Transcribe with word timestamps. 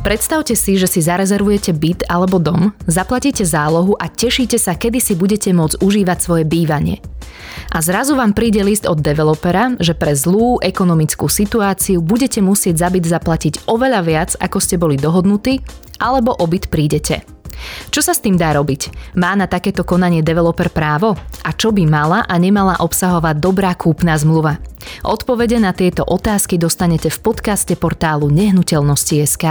Predstavte 0.00 0.56
si, 0.56 0.80
že 0.80 0.88
si 0.88 1.04
zarezervujete 1.04 1.76
byt 1.76 2.08
alebo 2.08 2.40
dom, 2.40 2.72
zaplatíte 2.88 3.44
zálohu 3.44 4.00
a 4.00 4.08
tešíte 4.08 4.56
sa, 4.56 4.72
kedy 4.72 4.96
si 4.96 5.12
budete 5.12 5.52
môcť 5.52 5.76
užívať 5.76 6.18
svoje 6.18 6.44
bývanie. 6.48 7.04
A 7.68 7.84
zrazu 7.84 8.16
vám 8.16 8.32
príde 8.32 8.64
list 8.64 8.88
od 8.88 9.04
developera, 9.04 9.76
že 9.76 9.92
pre 9.92 10.16
zlú 10.16 10.56
ekonomickú 10.64 11.28
situáciu 11.28 12.00
budete 12.00 12.40
musieť 12.40 12.80
za 12.80 12.88
byt 12.88 13.04
zaplatiť 13.12 13.54
oveľa 13.68 14.00
viac, 14.00 14.30
ako 14.40 14.58
ste 14.58 14.80
boli 14.80 14.96
dohodnutí, 14.96 15.60
alebo 16.00 16.32
o 16.32 16.48
byt 16.48 16.72
prídete. 16.72 17.20
Čo 17.92 18.00
sa 18.00 18.16
s 18.16 18.24
tým 18.24 18.40
dá 18.40 18.56
robiť? 18.56 19.12
Má 19.20 19.36
na 19.36 19.44
takéto 19.44 19.84
konanie 19.84 20.24
developer 20.24 20.72
právo? 20.72 21.12
A 21.44 21.52
čo 21.52 21.76
by 21.76 21.84
mala 21.84 22.24
a 22.24 22.34
nemala 22.40 22.80
obsahovať 22.80 23.36
dobrá 23.36 23.76
kúpna 23.76 24.16
zmluva? 24.16 24.56
Odpovede 25.04 25.60
na 25.60 25.76
tieto 25.76 26.08
otázky 26.08 26.56
dostanete 26.56 27.12
v 27.12 27.18
podcaste 27.20 27.76
portálu 27.76 28.32
Nehnuteľnosti.sk. 28.32 29.44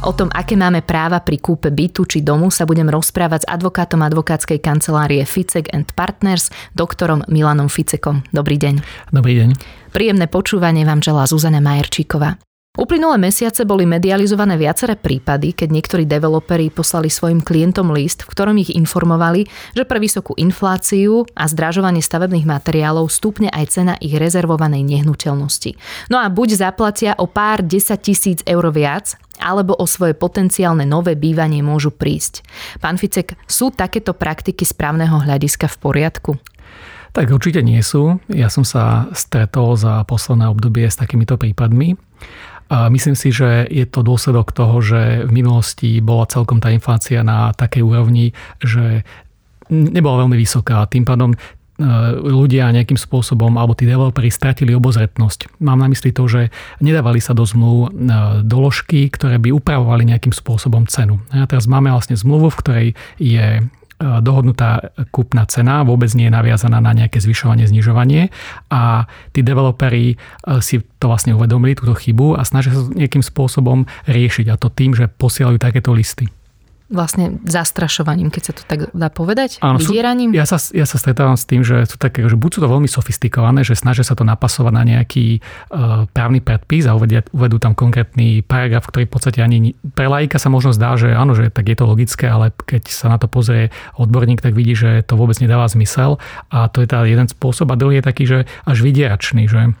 O 0.00 0.16
tom, 0.16 0.32
aké 0.32 0.56
máme 0.56 0.80
práva 0.80 1.20
pri 1.20 1.36
kúpe 1.36 1.68
bytu 1.68 2.08
či 2.08 2.24
domu, 2.24 2.48
sa 2.48 2.64
budem 2.64 2.88
rozprávať 2.88 3.44
s 3.44 3.50
advokátom 3.52 4.00
advokátskej 4.00 4.56
kancelárie 4.56 5.20
Ficek 5.28 5.68
and 5.76 5.92
Partners, 5.92 6.48
doktorom 6.72 7.20
Milanom 7.28 7.68
Ficekom. 7.68 8.24
Dobrý 8.32 8.56
deň. 8.56 8.80
Dobrý 9.12 9.36
deň. 9.44 9.50
Príjemné 9.92 10.24
počúvanie 10.24 10.88
vám 10.88 11.04
želá 11.04 11.28
Zuzana 11.28 11.60
Majerčíková. 11.60 12.40
Uplynulé 12.78 13.18
mesiace 13.18 13.66
boli 13.66 13.82
medializované 13.82 14.54
viaceré 14.54 14.94
prípady, 14.94 15.50
keď 15.50 15.74
niektorí 15.74 16.06
developeri 16.06 16.70
poslali 16.70 17.10
svojim 17.10 17.42
klientom 17.42 17.90
list, 17.90 18.22
v 18.22 18.30
ktorom 18.30 18.54
ich 18.62 18.70
informovali, 18.70 19.50
že 19.74 19.82
pre 19.82 19.98
vysokú 19.98 20.38
infláciu 20.38 21.26
a 21.34 21.50
zdražovanie 21.50 21.98
stavebných 21.98 22.46
materiálov 22.46 23.10
stúpne 23.10 23.50
aj 23.50 23.74
cena 23.74 23.94
ich 23.98 24.14
rezervovanej 24.14 24.86
nehnuteľnosti. 24.86 25.74
No 26.14 26.22
a 26.22 26.30
buď 26.30 26.62
zaplatia 26.62 27.18
o 27.18 27.26
pár 27.26 27.66
10 27.66 27.90
tisíc 27.98 28.38
eur 28.46 28.62
viac, 28.70 29.18
alebo 29.42 29.74
o 29.74 29.82
svoje 29.90 30.14
potenciálne 30.14 30.86
nové 30.86 31.18
bývanie 31.18 31.66
môžu 31.66 31.90
prísť. 31.90 32.46
Pán 32.78 33.02
Ficek, 33.02 33.34
sú 33.50 33.74
takéto 33.74 34.14
praktiky 34.14 34.62
správneho 34.62 35.18
hľadiska 35.18 35.66
v 35.66 35.76
poriadku? 35.82 36.30
Tak 37.10 37.34
určite 37.34 37.66
nie 37.66 37.82
sú. 37.82 38.22
Ja 38.30 38.46
som 38.46 38.62
sa 38.62 39.10
stretol 39.10 39.74
za 39.74 40.06
posledné 40.06 40.46
obdobie 40.46 40.86
s 40.86 40.94
takýmito 40.94 41.34
prípadmi. 41.34 41.98
A 42.70 42.86
myslím 42.86 43.18
si, 43.18 43.34
že 43.34 43.66
je 43.66 43.82
to 43.82 44.06
dôsledok 44.06 44.54
toho, 44.54 44.78
že 44.78 45.26
v 45.26 45.30
minulosti 45.34 45.98
bola 45.98 46.30
celkom 46.30 46.62
tá 46.62 46.70
inflácia 46.70 47.26
na 47.26 47.50
takej 47.50 47.82
úrovni, 47.82 48.30
že 48.62 49.02
nebola 49.70 50.22
veľmi 50.26 50.38
vysoká. 50.38 50.86
Tým 50.86 51.02
pádom 51.02 51.34
e, 51.34 51.38
ľudia 52.30 52.70
nejakým 52.70 52.94
spôsobom, 52.94 53.58
alebo 53.58 53.74
tí 53.74 53.90
developeri 53.90 54.30
stratili 54.30 54.70
obozretnosť. 54.78 55.58
Mám 55.58 55.82
na 55.82 55.90
mysli 55.90 56.14
to, 56.14 56.30
že 56.30 56.54
nedávali 56.78 57.18
sa 57.18 57.34
do 57.34 57.42
zmluv 57.42 57.90
e, 57.90 58.06
doložky, 58.46 59.10
ktoré 59.10 59.42
by 59.42 59.50
upravovali 59.50 60.06
nejakým 60.06 60.30
spôsobom 60.30 60.86
cenu. 60.86 61.18
A 61.34 61.50
teraz 61.50 61.66
máme 61.66 61.90
vlastne 61.90 62.14
zmluvu, 62.14 62.54
v 62.54 62.60
ktorej 62.62 62.88
je 63.18 63.66
dohodnutá 64.00 64.96
kúpna 65.12 65.44
cena, 65.44 65.84
vôbec 65.84 66.08
nie 66.16 66.32
je 66.32 66.34
naviazaná 66.34 66.80
na 66.80 66.96
nejaké 66.96 67.20
zvyšovanie, 67.20 67.68
znižovanie. 67.68 68.32
A 68.72 69.04
tí 69.36 69.44
developeri 69.44 70.16
e, 70.16 70.16
si 70.64 70.80
to 70.96 71.12
vlastne 71.12 71.36
uvedomili, 71.36 71.76
túto 71.76 71.92
chybu 71.92 72.40
a 72.40 72.42
snažia 72.48 72.72
sa 72.72 72.88
nejakým 72.88 73.20
spôsobom 73.20 73.84
riešiť 74.08 74.46
a 74.48 74.56
to 74.56 74.72
tým, 74.72 74.96
že 74.96 75.12
posielajú 75.12 75.60
takéto 75.60 75.92
listy 75.92 76.32
vlastne 76.90 77.38
zastrašovaním, 77.46 78.34
keď 78.34 78.42
sa 78.42 78.52
to 78.52 78.62
tak 78.66 78.90
dá 78.90 79.08
povedať? 79.08 79.62
Áno, 79.62 79.78
Vydieraním? 79.78 80.34
Ja 80.34 80.44
sa, 80.44 80.58
ja 80.74 80.84
sa 80.84 80.98
stretávam 80.98 81.38
s 81.38 81.46
tým, 81.46 81.62
že 81.62 81.86
sú 81.86 81.96
také, 81.96 82.26
že 82.26 82.34
buď 82.34 82.50
sú 82.50 82.58
to 82.66 82.68
veľmi 82.68 82.90
sofistikované, 82.90 83.62
že 83.62 83.78
snažia 83.78 84.02
sa 84.02 84.18
to 84.18 84.26
napasovať 84.26 84.72
na 84.74 84.82
nejaký 84.82 85.38
uh, 85.38 86.10
právny 86.10 86.42
predpis 86.42 86.90
a 86.90 86.98
uvedia, 86.98 87.22
uvedú 87.30 87.62
tam 87.62 87.78
konkrétny 87.78 88.42
paragraf, 88.42 88.90
ktorý 88.90 89.06
v 89.06 89.12
podstate 89.14 89.38
ani 89.38 89.78
pre 89.94 90.10
laika 90.10 90.42
sa 90.42 90.50
možno 90.50 90.74
zdá, 90.74 90.98
že 90.98 91.14
áno, 91.14 91.38
že 91.38 91.48
tak 91.48 91.70
je 91.70 91.78
to 91.78 91.86
logické, 91.86 92.26
ale 92.26 92.50
keď 92.52 92.90
sa 92.90 93.06
na 93.06 93.22
to 93.22 93.30
pozrie 93.30 93.70
odborník, 93.94 94.42
tak 94.42 94.58
vidí, 94.58 94.74
že 94.74 95.06
to 95.06 95.14
vôbec 95.14 95.38
nedáva 95.38 95.70
zmysel 95.70 96.18
a 96.50 96.66
to 96.66 96.82
je 96.82 96.88
tá 96.90 97.06
jeden 97.06 97.30
spôsob 97.30 97.70
a 97.70 97.78
druhý 97.78 98.02
je 98.02 98.04
taký, 98.04 98.24
že 98.26 98.38
až 98.66 98.82
vydieračný, 98.82 99.46
že 99.46 99.78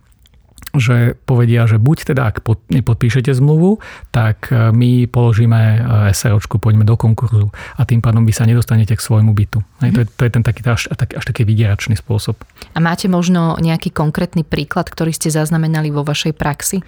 že 0.76 1.18
povedia, 1.26 1.66
že 1.66 1.80
buď 1.80 2.14
teda, 2.14 2.30
ak 2.30 2.46
pod, 2.46 2.62
nepodpíšete 2.70 3.34
zmluvu, 3.34 3.82
tak 4.14 4.52
e, 4.52 4.70
my 4.70 5.10
položíme 5.10 5.60
e, 5.60 5.78
SROčku, 6.14 6.62
poďme 6.62 6.86
do 6.86 6.94
konkurzu 6.94 7.50
a 7.74 7.82
tým 7.82 7.98
pádom 7.98 8.22
vy 8.22 8.30
sa 8.30 8.46
nedostanete 8.46 8.94
k 8.94 9.02
svojmu 9.02 9.34
bytu. 9.34 9.58
Mm. 9.82 9.94
To, 9.96 9.98
je, 10.02 10.06
to 10.06 10.22
je 10.26 10.30
ten 10.30 10.42
taký 10.46 10.62
až, 10.70 10.86
až, 10.92 11.10
až 11.16 11.24
taký 11.24 11.42
vydieračný 11.42 11.98
spôsob. 11.98 12.38
A 12.76 12.78
máte 12.78 13.10
možno 13.10 13.58
nejaký 13.58 13.90
konkrétny 13.90 14.46
príklad, 14.46 14.86
ktorý 14.86 15.10
ste 15.10 15.32
zaznamenali 15.32 15.90
vo 15.90 16.06
vašej 16.06 16.36
praxi? 16.36 16.84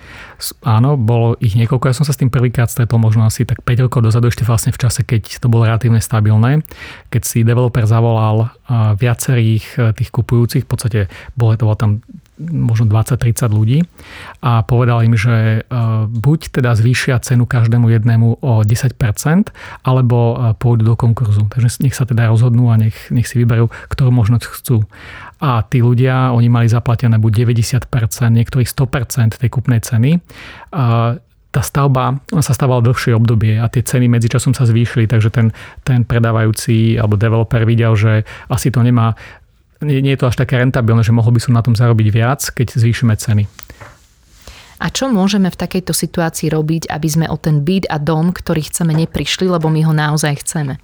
Áno, 0.62 0.94
bolo 0.94 1.34
ich 1.42 1.58
niekoľko. 1.58 1.90
Ja 1.90 1.96
som 1.96 2.06
sa 2.06 2.14
s 2.14 2.20
tým 2.20 2.30
prvýkrát 2.30 2.70
stretol 2.70 3.02
možno 3.02 3.26
asi 3.26 3.42
tak 3.42 3.64
5 3.66 3.90
rokov 3.90 4.06
dozadu, 4.06 4.30
ešte 4.30 4.46
vlastne 4.46 4.70
v 4.70 4.78
čase, 4.78 5.02
keď 5.02 5.42
to 5.42 5.50
bolo 5.50 5.66
relatívne 5.66 5.98
stabilné, 5.98 6.62
keď 7.10 7.22
si 7.24 7.42
developer 7.42 7.82
zavolal 7.88 8.46
e, 8.46 8.48
viacerých 8.94 9.94
tých 9.96 10.10
kupujúcich, 10.12 10.62
v 10.66 10.70
podstate 10.70 11.00
bolo 11.34 11.54
to 11.58 11.64
bolo 11.68 11.78
tam 11.78 11.92
možno 12.50 12.90
20-30 12.90 13.46
ľudí 13.52 13.78
a 14.42 14.66
povedal 14.66 15.06
im, 15.06 15.14
že 15.14 15.62
e, 15.62 15.78
buď 16.08 16.40
teda 16.58 16.74
zvýšia 16.74 17.22
cenu 17.22 17.46
každému 17.46 17.86
jednému 17.92 18.42
o 18.42 18.52
10%, 18.66 18.98
alebo 19.86 20.18
e, 20.18 20.34
pôjdu 20.58 20.82
do 20.82 20.94
konkurzu. 20.98 21.46
Takže 21.46 21.86
nech 21.86 21.94
sa 21.94 22.02
teda 22.02 22.26
rozhodnú 22.26 22.72
a 22.72 22.80
nech, 22.80 22.96
nech 23.14 23.30
si 23.30 23.38
vyberú, 23.38 23.70
ktorú 23.92 24.10
možnosť 24.10 24.44
chcú. 24.58 24.82
A 25.42 25.66
tí 25.66 25.82
ľudia, 25.82 26.30
oni 26.30 26.46
mali 26.46 26.70
zaplatené 26.70 27.18
buď 27.18 27.50
90%, 27.50 27.86
niektorí 28.30 28.62
100% 28.62 29.42
tej 29.42 29.50
kupnej 29.50 29.82
ceny. 29.82 30.22
Tá 31.52 31.60
stavba 31.60 32.16
sa 32.40 32.56
stávala 32.56 32.80
dlhšie 32.80 33.12
obdobie 33.12 33.60
a 33.60 33.68
tie 33.68 33.84
ceny 33.84 34.08
medzičasom 34.08 34.56
sa 34.56 34.64
zvýšili, 34.64 35.04
takže 35.04 35.28
ten, 35.28 35.52
ten 35.84 36.08
predávajúci 36.08 36.96
alebo 36.96 37.20
developer 37.20 37.60
videl, 37.68 37.92
že 37.92 38.24
asi 38.48 38.72
to 38.72 38.80
nemá 38.80 39.12
nie, 39.82 40.00
nie 40.00 40.14
je 40.14 40.20
to 40.22 40.30
až 40.30 40.36
také 40.38 40.58
rentabilné, 40.58 41.02
že 41.02 41.14
mohol 41.14 41.34
by 41.34 41.40
som 41.42 41.52
na 41.54 41.62
tom 41.62 41.74
zarobiť 41.74 42.08
viac, 42.10 42.40
keď 42.54 42.78
zvýšime 42.78 43.14
ceny. 43.18 43.44
A 44.82 44.90
čo 44.90 45.06
môžeme 45.06 45.46
v 45.46 45.60
takejto 45.62 45.94
situácii 45.94 46.50
robiť, 46.50 46.90
aby 46.90 47.06
sme 47.06 47.26
o 47.30 47.38
ten 47.38 47.62
byt 47.62 47.86
a 47.86 48.02
dom, 48.02 48.34
ktorý 48.34 48.66
chceme, 48.66 48.90
neprišli, 48.90 49.46
lebo 49.46 49.70
my 49.70 49.86
ho 49.86 49.94
naozaj 49.94 50.42
chceme? 50.42 50.82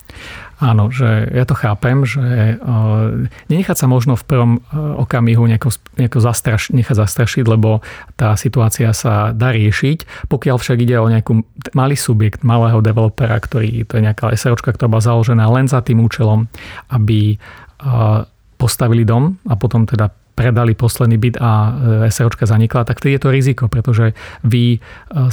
Áno, 0.63 0.87
že 0.95 1.27
ja 1.35 1.43
to 1.43 1.59
chápem, 1.59 2.07
že 2.07 2.59
uh, 2.63 3.27
nenechať 3.51 3.75
sa 3.75 3.87
možno 3.91 4.15
v 4.15 4.23
prvom 4.23 4.53
uh, 4.59 5.03
okamihu 5.03 5.51
nejako, 5.51 5.75
nejako 5.99 6.19
zastraš, 6.23 6.71
nechať 6.71 6.95
zastrašiť, 6.95 7.45
lebo 7.51 7.83
tá 8.15 8.39
situácia 8.39 8.95
sa 8.95 9.35
dá 9.35 9.51
riešiť. 9.51 10.31
Pokiaľ 10.31 10.57
však 10.63 10.79
ide 10.79 11.03
o 11.03 11.11
nejakú 11.11 11.43
malý 11.75 11.99
subjekt, 11.99 12.47
malého 12.47 12.79
developera, 12.79 13.35
ktorý, 13.35 13.83
to 13.83 13.99
je 13.99 14.07
nejaká 14.07 14.31
SROčka, 14.39 14.79
ktorá 14.79 14.87
bola 14.87 15.03
založená 15.03 15.51
len 15.51 15.67
za 15.67 15.83
tým 15.83 15.99
účelom, 16.07 16.47
aby 16.95 17.35
uh, 17.83 18.23
postavili 18.59 19.07
dom 19.07 19.39
a 19.47 19.55
potom 19.55 19.87
teda 19.87 20.11
predali 20.39 20.79
posledný 20.79 21.19
byt 21.19 21.37
a 21.43 21.51
e, 21.51 21.71
SROčka 22.15 22.47
zanikla, 22.47 22.87
tak 22.87 23.03
to 23.03 23.11
je 23.11 23.19
to 23.19 23.35
riziko, 23.35 23.67
pretože 23.67 24.15
vy 24.47 24.79
e, 24.79 24.79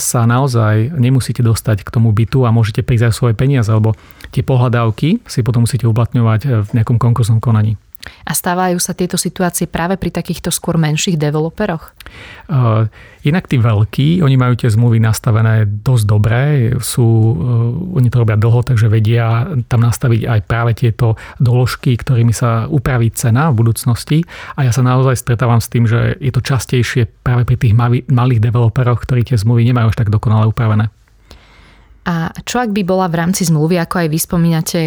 sa 0.02 0.25
naozaj 0.25 0.97
nemusíte 0.97 1.46
dostať 1.46 1.85
k 1.85 1.94
tomu 1.94 2.09
bytu 2.09 2.41
a 2.41 2.50
môžete 2.50 2.81
prísť 2.81 3.14
aj 3.14 3.14
svoje 3.14 3.34
peniaze, 3.38 3.69
lebo 3.69 3.94
tie 4.34 4.41
pohľadávky 4.41 5.22
si 5.30 5.46
potom 5.46 5.69
musíte 5.69 5.85
uplatňovať 5.85 6.41
e, 6.41 6.47
v 6.66 6.69
nejakom 6.81 6.97
konkursnom 6.97 7.38
konaní. 7.38 7.78
A 8.26 8.32
stávajú 8.32 8.78
sa 8.78 8.98
tieto 8.98 9.18
situácie 9.18 9.70
práve 9.70 9.98
pri 10.00 10.14
takýchto 10.14 10.50
skôr 10.50 10.78
menších 10.78 11.18
developeroch? 11.18 11.94
Uh, 12.46 12.86
inak 13.26 13.50
tí 13.50 13.58
veľkí, 13.58 14.22
oni 14.22 14.36
majú 14.38 14.54
tie 14.56 14.70
zmluvy 14.70 15.02
nastavené 15.02 15.66
dosť 15.66 16.06
dobré, 16.06 16.72
sú, 16.80 17.06
uh, 17.06 17.98
oni 17.98 18.08
to 18.14 18.22
robia 18.22 18.38
dlho, 18.38 18.62
takže 18.62 18.88
vedia 18.88 19.50
tam 19.66 19.82
nastaviť 19.82 20.22
aj 20.26 20.40
práve 20.46 20.72
tieto 20.78 21.18
doložky, 21.42 21.98
ktorými 21.98 22.32
sa 22.32 22.70
upraví 22.70 23.10
cena 23.12 23.50
v 23.50 23.66
budúcnosti. 23.66 24.22
A 24.56 24.66
ja 24.66 24.72
sa 24.72 24.85
naozaj 24.85 25.18
stretávam 25.18 25.62
s 25.62 25.72
tým, 25.72 25.90
že 25.90 26.18
je 26.22 26.32
to 26.32 26.46
častejšie 26.46 27.09
práve 27.26 27.46
pri 27.46 27.58
tých 27.58 27.74
malých 28.09 28.41
developeroch, 28.41 29.02
ktorí 29.02 29.26
tie 29.26 29.38
zmluvy 29.38 29.66
nemajú 29.70 29.94
až 29.94 29.97
tak 29.97 30.14
dokonale 30.14 30.50
upravené. 30.50 30.94
A 32.06 32.29
čo 32.46 32.62
ak 32.62 32.70
by 32.70 32.85
bola 32.85 33.09
v 33.09 33.18
rámci 33.18 33.50
zmluvy, 33.50 33.82
ako 33.82 34.06
aj 34.06 34.08
vy 34.14 34.20
spomínate, 34.22 34.82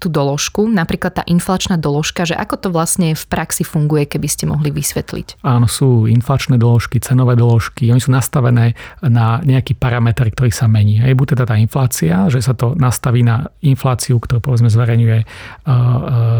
tú 0.00 0.08
doložku, 0.08 0.64
napríklad 0.64 1.20
tá 1.20 1.22
inflačná 1.28 1.76
doložka, 1.76 2.24
že 2.24 2.32
ako 2.32 2.56
to 2.56 2.68
vlastne 2.72 3.12
v 3.12 3.24
praxi 3.28 3.62
funguje, 3.62 4.08
keby 4.08 4.26
ste 4.26 4.48
mohli 4.48 4.72
vysvetliť? 4.72 5.44
Áno, 5.44 5.68
sú 5.68 6.08
inflačné 6.08 6.56
doložky, 6.56 7.04
cenové 7.04 7.36
doložky, 7.36 7.92
oni 7.92 8.00
sú 8.00 8.08
nastavené 8.08 8.72
na 9.04 9.44
nejaký 9.44 9.76
parameter, 9.76 10.32
ktorý 10.32 10.48
sa 10.48 10.64
mení. 10.64 11.04
Je 11.04 11.12
buď 11.12 11.36
teda 11.36 11.44
tá 11.52 11.56
inflácia, 11.60 12.26
že 12.32 12.40
sa 12.40 12.56
to 12.56 12.72
nastaví 12.80 13.20
na 13.20 13.52
infláciu, 13.60 14.16
ktorú 14.16 14.40
povedzme 14.40 14.72
zverejňuje 14.72 15.18
uh, 15.20 15.68
uh, 15.68 15.78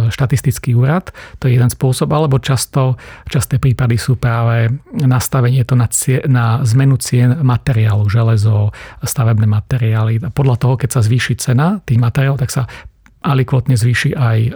štatistický 0.08 0.72
úrad, 0.72 1.12
to 1.36 1.46
je 1.46 1.60
jeden 1.60 1.68
spôsob, 1.68 2.08
alebo 2.16 2.40
často, 2.40 2.96
časté 3.28 3.60
prípady 3.60 4.00
sú 4.00 4.16
práve 4.16 4.72
nastavenie 4.96 5.60
to 5.68 5.76
na, 5.76 5.86
cie, 5.92 6.24
na 6.24 6.64
zmenu 6.64 6.96
cien 6.96 7.44
materiálu, 7.44 8.08
železo, 8.08 8.72
stavebné 9.04 9.44
materiály. 9.44 10.32
Podľa 10.32 10.56
toho, 10.56 10.74
keď 10.80 10.96
sa 10.96 11.00
zvýši 11.04 11.34
cena 11.36 11.84
tých 11.84 12.00
materiálov, 12.00 12.40
tak 12.40 12.48
sa 12.48 12.64
alikvotne 13.20 13.76
zvýši 13.76 14.16
aj 14.16 14.38
e, 14.40 14.48
e, 14.48 14.52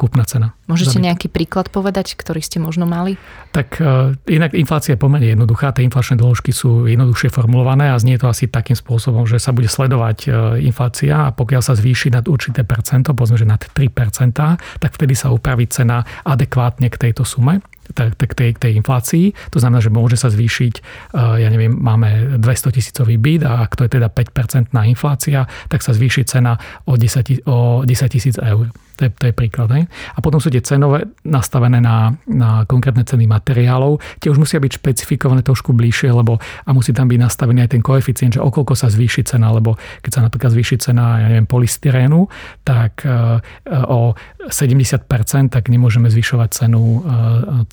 kúpna 0.00 0.24
cena. 0.24 0.56
Môžete 0.64 0.96
nejaký 0.96 1.28
príklad 1.28 1.68
povedať, 1.68 2.16
ktorý 2.16 2.40
ste 2.40 2.56
možno 2.56 2.88
mali? 2.88 3.20
Tak 3.52 3.76
e, 3.76 4.16
inak 4.32 4.56
inflácia 4.56 4.96
je 4.96 5.00
pomerne 5.00 5.28
jednoduchá. 5.36 5.76
Tie 5.76 5.84
inflačné 5.84 6.16
doložky 6.16 6.48
sú 6.56 6.88
jednoduchšie 6.88 7.28
formulované 7.28 7.92
a 7.92 8.00
znie 8.00 8.16
to 8.16 8.32
asi 8.32 8.48
takým 8.48 8.76
spôsobom, 8.76 9.28
že 9.28 9.36
sa 9.36 9.52
bude 9.52 9.68
sledovať 9.68 10.32
inflácia 10.64 11.28
a 11.28 11.34
pokiaľ 11.36 11.60
sa 11.60 11.76
zvýši 11.76 12.16
nad 12.16 12.24
určité 12.24 12.64
percento, 12.64 13.12
povedzme, 13.12 13.44
že 13.44 13.46
nad 13.48 13.60
3%, 13.60 14.32
tak 14.80 14.90
vtedy 14.96 15.12
sa 15.12 15.28
upraví 15.28 15.68
cena 15.68 16.00
adekvátne 16.24 16.88
k 16.88 16.96
tejto 16.96 17.28
sume 17.28 17.60
tej, 17.92 18.56
tej 18.56 18.72
inflácii. 18.80 19.52
To 19.52 19.58
znamená, 19.60 19.84
že 19.84 19.92
môže 19.92 20.16
sa 20.16 20.32
zvýšiť, 20.32 20.74
ja 21.14 21.48
neviem, 21.52 21.74
máme 21.74 22.40
200 22.40 22.76
tisícový 22.76 23.20
byt 23.20 23.44
a 23.44 23.68
ak 23.68 23.76
to 23.76 23.84
je 23.84 24.00
teda 24.00 24.08
5% 24.08 24.72
inflácia, 24.88 25.44
tak 25.68 25.84
sa 25.84 25.92
zvýši 25.92 26.24
cena 26.24 26.56
o 26.88 26.96
10 26.96 27.84
tisíc 28.08 28.36
eur. 28.40 28.72
To 28.94 29.06
je, 29.06 29.10
to 29.10 29.24
je 29.30 29.34
príklad. 29.34 29.68
Ne? 29.70 29.90
A 30.14 30.18
potom 30.22 30.38
sú 30.38 30.48
tie 30.50 30.62
cenové 30.62 31.10
nastavené 31.26 31.82
na, 31.82 32.14
na 32.30 32.62
konkrétne 32.64 33.02
ceny 33.02 33.26
materiálov. 33.26 33.98
Tie 34.22 34.30
už 34.30 34.38
musia 34.38 34.62
byť 34.62 34.78
špecifikované 34.78 35.42
trošku 35.42 35.74
bližšie, 35.74 36.14
lebo 36.14 36.38
a 36.38 36.70
musí 36.70 36.94
tam 36.94 37.10
byť 37.10 37.18
nastavený 37.18 37.66
aj 37.66 37.70
ten 37.74 37.82
koeficient, 37.82 38.38
že 38.38 38.40
okolko 38.40 38.78
sa 38.78 38.86
zvýši 38.86 39.26
cena, 39.26 39.50
lebo 39.50 39.74
keď 40.00 40.10
sa 40.10 40.20
napríklad 40.22 40.54
zvýši 40.54 40.76
cena, 40.78 41.18
ja 41.20 41.26
neviem, 41.28 41.48
polystyrénu, 41.50 42.30
tak 42.62 43.02
e, 43.02 43.42
o 43.90 44.14
70%, 44.46 45.50
tak 45.50 45.68
nemôžeme 45.68 46.06
zvyšovať 46.06 46.48
cenu 46.54 46.82
e, 46.82 46.98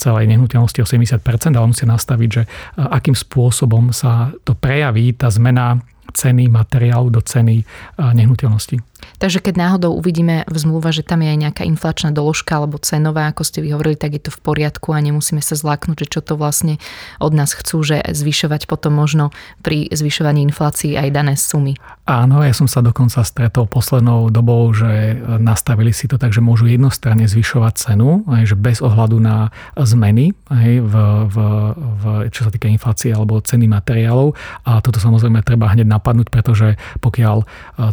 celej 0.01 0.25
nehnuteľnosti 0.25 0.79
o 0.81 0.88
70%, 0.88 1.53
ale 1.53 1.65
musia 1.69 1.88
nastaviť, 1.88 2.29
že 2.29 2.44
e, 2.45 2.47
akým 2.81 3.13
spôsobom 3.13 3.94
sa 3.94 4.33
to 4.41 4.57
prejaví, 4.57 5.13
tá 5.13 5.29
zmena 5.29 5.79
ceny 6.12 6.51
materiálu 6.51 7.07
do 7.07 7.23
ceny 7.23 7.63
nehnuteľnosti. 7.95 8.90
Takže 9.21 9.42
keď 9.42 9.53
náhodou 9.57 9.94
uvidíme 9.94 10.45
v 10.50 10.56
zmluve, 10.57 10.89
že 10.89 11.06
tam 11.06 11.21
je 11.21 11.30
aj 11.30 11.39
nejaká 11.39 11.63
inflačná 11.65 12.09
doložka 12.09 12.57
alebo 12.57 12.81
cenová, 12.81 13.30
ako 13.30 13.45
ste 13.45 13.62
vyhovorili, 13.62 13.98
tak 13.98 14.18
je 14.18 14.30
to 14.30 14.31
v 14.33 14.39
poriadku 14.42 14.94
a 14.94 15.00
nemusíme 15.00 15.39
sa 15.45 15.53
zláknuť, 15.53 16.06
že 16.06 16.07
čo 16.18 16.21
to 16.25 16.33
vlastne 16.38 16.81
od 17.21 17.33
nás 17.38 17.53
chcú, 17.53 17.86
že 17.86 18.01
zvyšovať 18.01 18.65
potom 18.65 18.98
možno 18.98 19.30
pri 19.62 19.89
zvyšovaní 19.94 20.42
inflácií 20.50 20.98
aj 20.98 21.09
dané 21.13 21.33
sumy. 21.38 21.77
Áno, 22.09 22.42
ja 22.42 22.51
som 22.51 22.65
sa 22.65 22.81
dokonca 22.81 23.21
stretol 23.21 23.69
poslednou 23.69 24.33
dobou, 24.33 24.68
že 24.74 25.15
nastavili 25.38 25.94
si 25.94 26.09
to 26.09 26.18
tak, 26.18 26.33
že 26.33 26.42
môžu 26.42 26.68
jednostranne 26.68 27.30
zvyšovať 27.30 27.74
cenu, 27.77 28.25
aj, 28.25 28.51
že 28.51 28.56
bez 28.57 28.81
ohľadu 28.81 29.21
na 29.21 29.54
zmeny, 29.77 30.33
aj, 30.50 30.71
v, 30.81 30.94
v, 31.30 31.36
v, 31.77 32.04
čo 32.33 32.50
sa 32.50 32.51
týka 32.51 32.68
inflácie 32.68 33.13
alebo 33.13 33.39
ceny 33.39 33.69
materiálov. 33.69 34.33
A 34.68 34.81
toto 34.83 35.00
samozrejme 35.00 35.45
treba 35.45 35.71
hneď 35.71 35.88
napadnúť, 35.88 36.27
pretože 36.33 36.75
pokiaľ 37.00 37.38
e, 37.42 37.45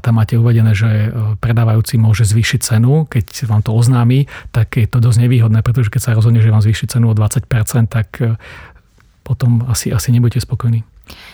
tam 0.02 0.19
máte 0.19 0.34
uvedené, 0.34 0.72
že 0.75 0.90
predávajúci 1.38 1.96
môže 2.00 2.26
zvýšiť 2.26 2.60
cenu, 2.60 3.06
keď 3.06 3.48
vám 3.48 3.62
to 3.62 3.74
oznámi, 3.74 4.26
tak 4.50 4.76
je 4.76 4.86
to 4.88 4.98
dosť 4.98 5.24
nevýhodné, 5.26 5.62
pretože 5.62 5.92
keď 5.92 6.00
sa 6.00 6.16
rozhodne, 6.16 6.42
že 6.42 6.52
vám 6.52 6.64
zvýši 6.64 6.90
cenu 6.90 7.10
o 7.10 7.14
20%, 7.14 7.44
tak 7.86 8.08
e, 8.20 8.36
potom 9.22 9.64
asi, 9.68 9.92
asi 9.92 10.08
nebudete 10.10 10.40
spokojní. 10.40 10.82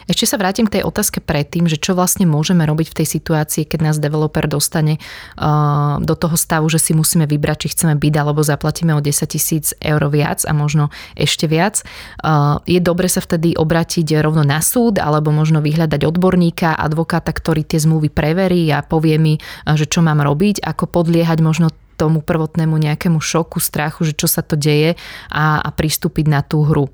Ešte 0.04 0.28
sa 0.28 0.36
vrátim 0.36 0.68
k 0.68 0.80
tej 0.80 0.82
otázke 0.84 1.24
predtým, 1.24 1.64
že 1.64 1.80
čo 1.80 1.96
vlastne 1.96 2.28
môžeme 2.28 2.64
robiť 2.68 2.92
v 2.92 2.96
tej 3.02 3.06
situácii, 3.18 3.64
keď 3.64 3.80
nás 3.90 3.96
developer 3.96 4.44
dostane 4.44 5.00
uh, 5.00 5.96
do 6.02 6.14
toho 6.18 6.36
stavu, 6.36 6.68
že 6.68 6.82
si 6.82 6.92
musíme 6.92 7.24
vybrať, 7.24 7.66
či 7.66 7.68
chceme 7.72 7.94
byť 7.96 8.14
alebo 8.18 8.44
zaplatíme 8.44 8.92
o 8.92 9.00
10 9.00 9.24
tisíc 9.28 9.72
eur 9.80 10.02
viac 10.12 10.44
a 10.44 10.52
možno 10.52 10.92
ešte 11.16 11.48
viac. 11.48 11.86
Uh, 12.20 12.60
je 12.68 12.80
dobre 12.82 13.08
sa 13.08 13.24
vtedy 13.24 13.56
obrátiť 13.56 14.20
rovno 14.20 14.44
na 14.44 14.60
súd 14.60 15.00
alebo 15.00 15.32
možno 15.32 15.64
vyhľadať 15.64 16.04
odborníka, 16.04 16.76
advokáta, 16.76 17.32
ktorý 17.32 17.64
tie 17.64 17.80
zmluvy 17.80 18.12
preverí 18.12 18.68
a 18.74 18.84
povie 18.84 19.16
mi, 19.16 19.34
uh, 19.38 19.74
že 19.78 19.88
čo 19.88 20.04
mám 20.04 20.20
robiť, 20.20 20.60
ako 20.60 20.90
podliehať 20.90 21.38
možno 21.40 21.68
tomu 21.94 22.20
prvotnému 22.20 22.74
nejakému 22.74 23.22
šoku, 23.22 23.62
strachu, 23.62 24.10
že 24.10 24.18
čo 24.18 24.26
sa 24.26 24.42
to 24.42 24.58
deje 24.58 24.98
a, 25.30 25.62
a 25.62 25.68
pristúpiť 25.70 26.26
na 26.28 26.42
tú 26.42 26.66
hru. 26.66 26.90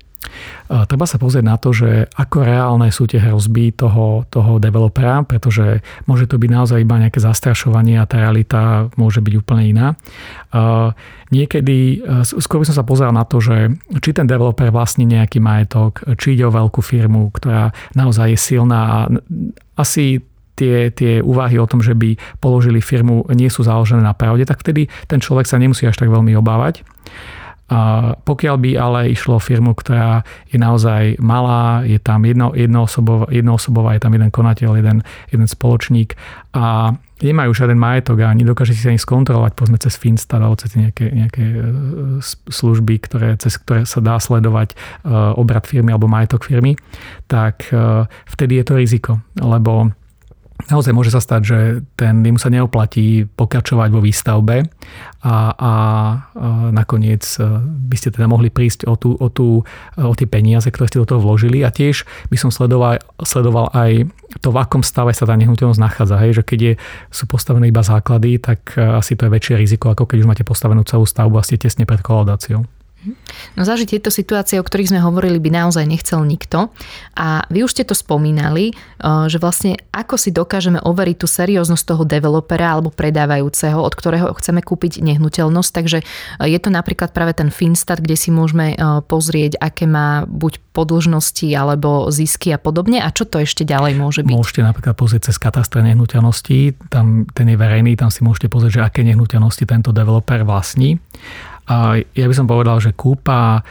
Treba 0.69 1.09
sa 1.09 1.17
pozrieť 1.17 1.43
na 1.43 1.57
to, 1.57 1.73
že 1.73 2.05
ako 2.13 2.45
reálne 2.45 2.93
sú 2.93 3.09
tie 3.09 3.17
hrozby 3.17 3.73
toho, 3.73 4.23
toho 4.29 4.61
developera, 4.61 5.25
pretože 5.25 5.81
môže 6.05 6.29
to 6.29 6.37
byť 6.37 6.49
naozaj 6.53 6.77
iba 6.77 7.01
nejaké 7.01 7.17
zastrašovanie 7.17 7.97
a 7.97 8.05
tá 8.05 8.21
realita 8.21 8.87
môže 9.01 9.19
byť 9.19 9.33
úplne 9.41 9.63
iná. 9.65 9.87
Niekedy, 11.33 12.05
skôr 12.23 12.61
by 12.61 12.69
som 12.69 12.77
sa 12.77 12.85
pozeral 12.85 13.17
na 13.17 13.25
to, 13.25 13.41
že 13.41 13.73
či 13.99 14.13
ten 14.13 14.29
developer 14.29 14.69
vlastní 14.69 15.09
nejaký 15.09 15.41
majetok, 15.41 16.05
či 16.15 16.37
ide 16.37 16.45
o 16.45 16.53
veľkú 16.53 16.85
firmu, 16.85 17.33
ktorá 17.33 17.73
naozaj 17.97 18.37
je 18.37 18.39
silná 18.39 18.79
a 18.85 18.97
asi 19.75 20.21
tie, 20.55 20.91
tie 20.91 21.23
úvahy 21.23 21.57
o 21.57 21.69
tom, 21.69 21.79
že 21.79 21.95
by 21.97 22.15
položili 22.39 22.83
firmu, 22.83 23.27
nie 23.33 23.47
sú 23.47 23.63
založené 23.63 24.03
na 24.03 24.15
pravde, 24.15 24.45
tak 24.45 24.61
vtedy 24.61 24.87
ten 25.07 25.19
človek 25.23 25.47
sa 25.47 25.59
nemusí 25.61 25.87
až 25.87 25.97
tak 25.97 26.11
veľmi 26.11 26.35
obávať. 26.37 26.83
A 27.71 28.11
pokiaľ 28.27 28.55
by 28.59 28.71
ale 28.75 29.15
išlo 29.15 29.39
firmu, 29.39 29.71
ktorá 29.71 30.27
je 30.51 30.59
naozaj 30.59 31.15
malá, 31.23 31.87
je 31.87 32.03
tam 32.03 32.27
jedno, 32.27 32.51
jednoosobová, 32.51 33.31
jednoosobová, 33.31 33.95
je 33.95 34.03
tam 34.03 34.11
jeden 34.11 34.27
konateľ, 34.27 34.75
jeden, 34.75 34.99
jeden 35.31 35.47
spoločník 35.47 36.19
a 36.51 36.91
nemajú 37.23 37.55
žiaden 37.55 37.79
majetok 37.79 38.27
a 38.27 38.35
nedokáže 38.35 38.75
si 38.75 38.83
ani 38.91 38.99
skontrolovať, 38.99 39.55
povedzme 39.55 39.79
cez 39.79 39.95
Finstat 39.95 40.43
alebo 40.43 40.59
cez 40.59 40.75
nejaké, 40.75 41.15
nejaké 41.15 41.43
e, 41.47 41.59
služby, 42.51 43.07
ktoré, 43.07 43.39
cez 43.39 43.55
ktoré 43.55 43.87
sa 43.87 44.03
dá 44.03 44.19
sledovať 44.19 44.73
e, 44.73 44.75
obrad 45.39 45.63
firmy 45.63 45.95
alebo 45.95 46.11
majetok 46.11 46.43
firmy, 46.43 46.75
tak 47.31 47.71
e, 47.71 48.03
vtedy 48.27 48.59
je 48.59 48.65
to 48.67 48.73
riziko, 48.75 49.11
lebo 49.39 49.95
naozaj 50.71 50.95
môže 50.95 51.11
sa 51.11 51.19
stať, 51.19 51.41
že 51.43 51.57
ten, 51.99 52.23
jemu 52.23 52.39
sa 52.39 52.47
neoplatí 52.47 53.27
pokračovať 53.35 53.89
vo 53.91 53.99
výstavbe 53.99 54.63
a, 55.21 55.35
a, 55.51 55.73
nakoniec 56.71 57.21
e, 57.37 57.59
by 57.61 57.95
ste 57.99 58.15
teda 58.15 58.31
mohli 58.31 58.47
prísť 58.47 58.87
o, 58.87 58.95
tú, 58.95 59.13
o, 59.13 59.27
tú, 59.27 59.67
o 59.99 60.13
tie 60.15 60.25
peniaze, 60.25 60.71
ktoré 60.71 60.87
ste 60.87 61.03
do 61.03 61.09
toho 61.09 61.19
vložili 61.19 61.61
a 61.61 61.69
tiež 61.69 62.07
by 62.31 62.37
som 62.39 62.49
sledoval, 62.49 63.03
sledoval 63.21 63.69
aj 63.75 64.07
to, 64.39 64.49
v 64.49 64.57
akom 64.57 64.81
stave 64.81 65.11
sa 65.11 65.27
tá 65.27 65.35
nehnuteľnosť 65.35 65.81
nachádza. 65.83 66.15
Hej, 66.23 66.41
že 66.41 66.43
keď 66.47 66.59
je, 66.63 66.73
sú 67.11 67.27
postavené 67.27 67.67
iba 67.67 67.83
základy, 67.83 68.39
tak 68.39 68.79
e, 68.79 68.81
asi 68.81 69.19
to 69.19 69.27
je 69.27 69.35
väčšie 69.35 69.59
riziko, 69.59 69.91
ako 69.91 70.07
keď 70.07 70.23
už 70.23 70.29
máte 70.31 70.43
postavenú 70.47 70.87
celú 70.87 71.03
stavbu 71.03 71.35
a 71.37 71.43
ste 71.43 71.59
tesne 71.59 71.83
pred 71.83 71.99
kolaudáciou. 71.99 72.63
No 73.57 73.65
zažiť 73.65 73.97
tieto 73.97 74.13
situácie, 74.13 74.61
o 74.61 74.65
ktorých 74.65 74.93
sme 74.93 75.01
hovorili, 75.01 75.41
by 75.41 75.49
naozaj 75.49 75.85
nechcel 75.89 76.21
nikto. 76.21 76.69
A 77.17 77.43
vy 77.49 77.65
už 77.65 77.73
ste 77.73 77.83
to 77.83 77.97
spomínali, 77.97 78.71
eh, 78.71 79.25
že 79.25 79.41
vlastne 79.41 79.81
ako 79.89 80.15
si 80.21 80.29
dokážeme 80.29 80.77
overiť 80.77 81.17
tú 81.17 81.27
serióznosť 81.27 81.83
toho 81.83 82.03
developera 82.05 82.77
alebo 82.77 82.93
predávajúceho, 82.93 83.81
od 83.81 83.93
ktorého 83.97 84.29
chceme 84.37 84.61
kúpiť 84.61 85.01
nehnuteľnosť. 85.01 85.71
Takže 85.73 85.97
eh, 86.01 86.47
je 86.47 86.59
to 86.61 86.69
napríklad 86.69 87.09
práve 87.11 87.33
ten 87.33 87.49
Finstat, 87.49 87.99
kde 87.99 88.13
si 88.13 88.29
môžeme 88.29 88.73
eh, 88.73 89.01
pozrieť, 89.01 89.57
aké 89.57 89.89
má 89.89 90.29
buď 90.29 90.61
podlžnosti 90.71 91.47
alebo 91.51 92.07
zisky 92.13 92.55
a 92.55 92.59
podobne. 92.61 93.03
A 93.03 93.11
čo 93.11 93.27
to 93.27 93.41
ešte 93.43 93.67
ďalej 93.67 93.93
môže 93.99 94.21
byť? 94.23 94.31
Môžete 94.31 94.61
napríklad 94.63 94.95
pozrieť 94.95 95.31
cez 95.31 95.37
katastre 95.41 95.83
nehnuteľností, 95.83 96.87
tam 96.87 97.27
ten 97.27 97.51
je 97.51 97.57
verejný, 97.59 97.99
tam 97.99 98.07
si 98.07 98.23
môžete 98.23 98.47
pozrieť, 98.47 98.71
že 98.71 98.81
aké 98.87 99.01
nehnuteľnosti 99.03 99.67
tento 99.67 99.91
developer 99.91 100.47
vlastní. 100.47 101.01
Ja 102.11 102.25
by 102.27 102.35
som 102.35 102.51
povedal, 102.51 102.83
že 102.83 102.91
kúpa 102.91 103.63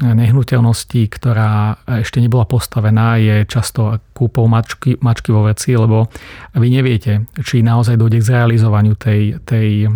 nehnuteľností, 0.00 1.12
ktorá 1.12 1.76
ešte 2.00 2.24
nebola 2.24 2.48
postavená, 2.48 3.20
je 3.20 3.44
často 3.44 4.00
kúpou 4.16 4.48
mačky, 4.48 4.96
mačky 4.96 5.28
vo 5.28 5.44
veci, 5.44 5.76
lebo 5.76 6.08
vy 6.56 6.68
neviete, 6.72 7.28
či 7.44 7.60
naozaj 7.60 8.00
dojde 8.00 8.24
k 8.24 8.28
zrealizovaniu 8.32 8.96
tej, 8.96 9.36
tej 9.44 9.92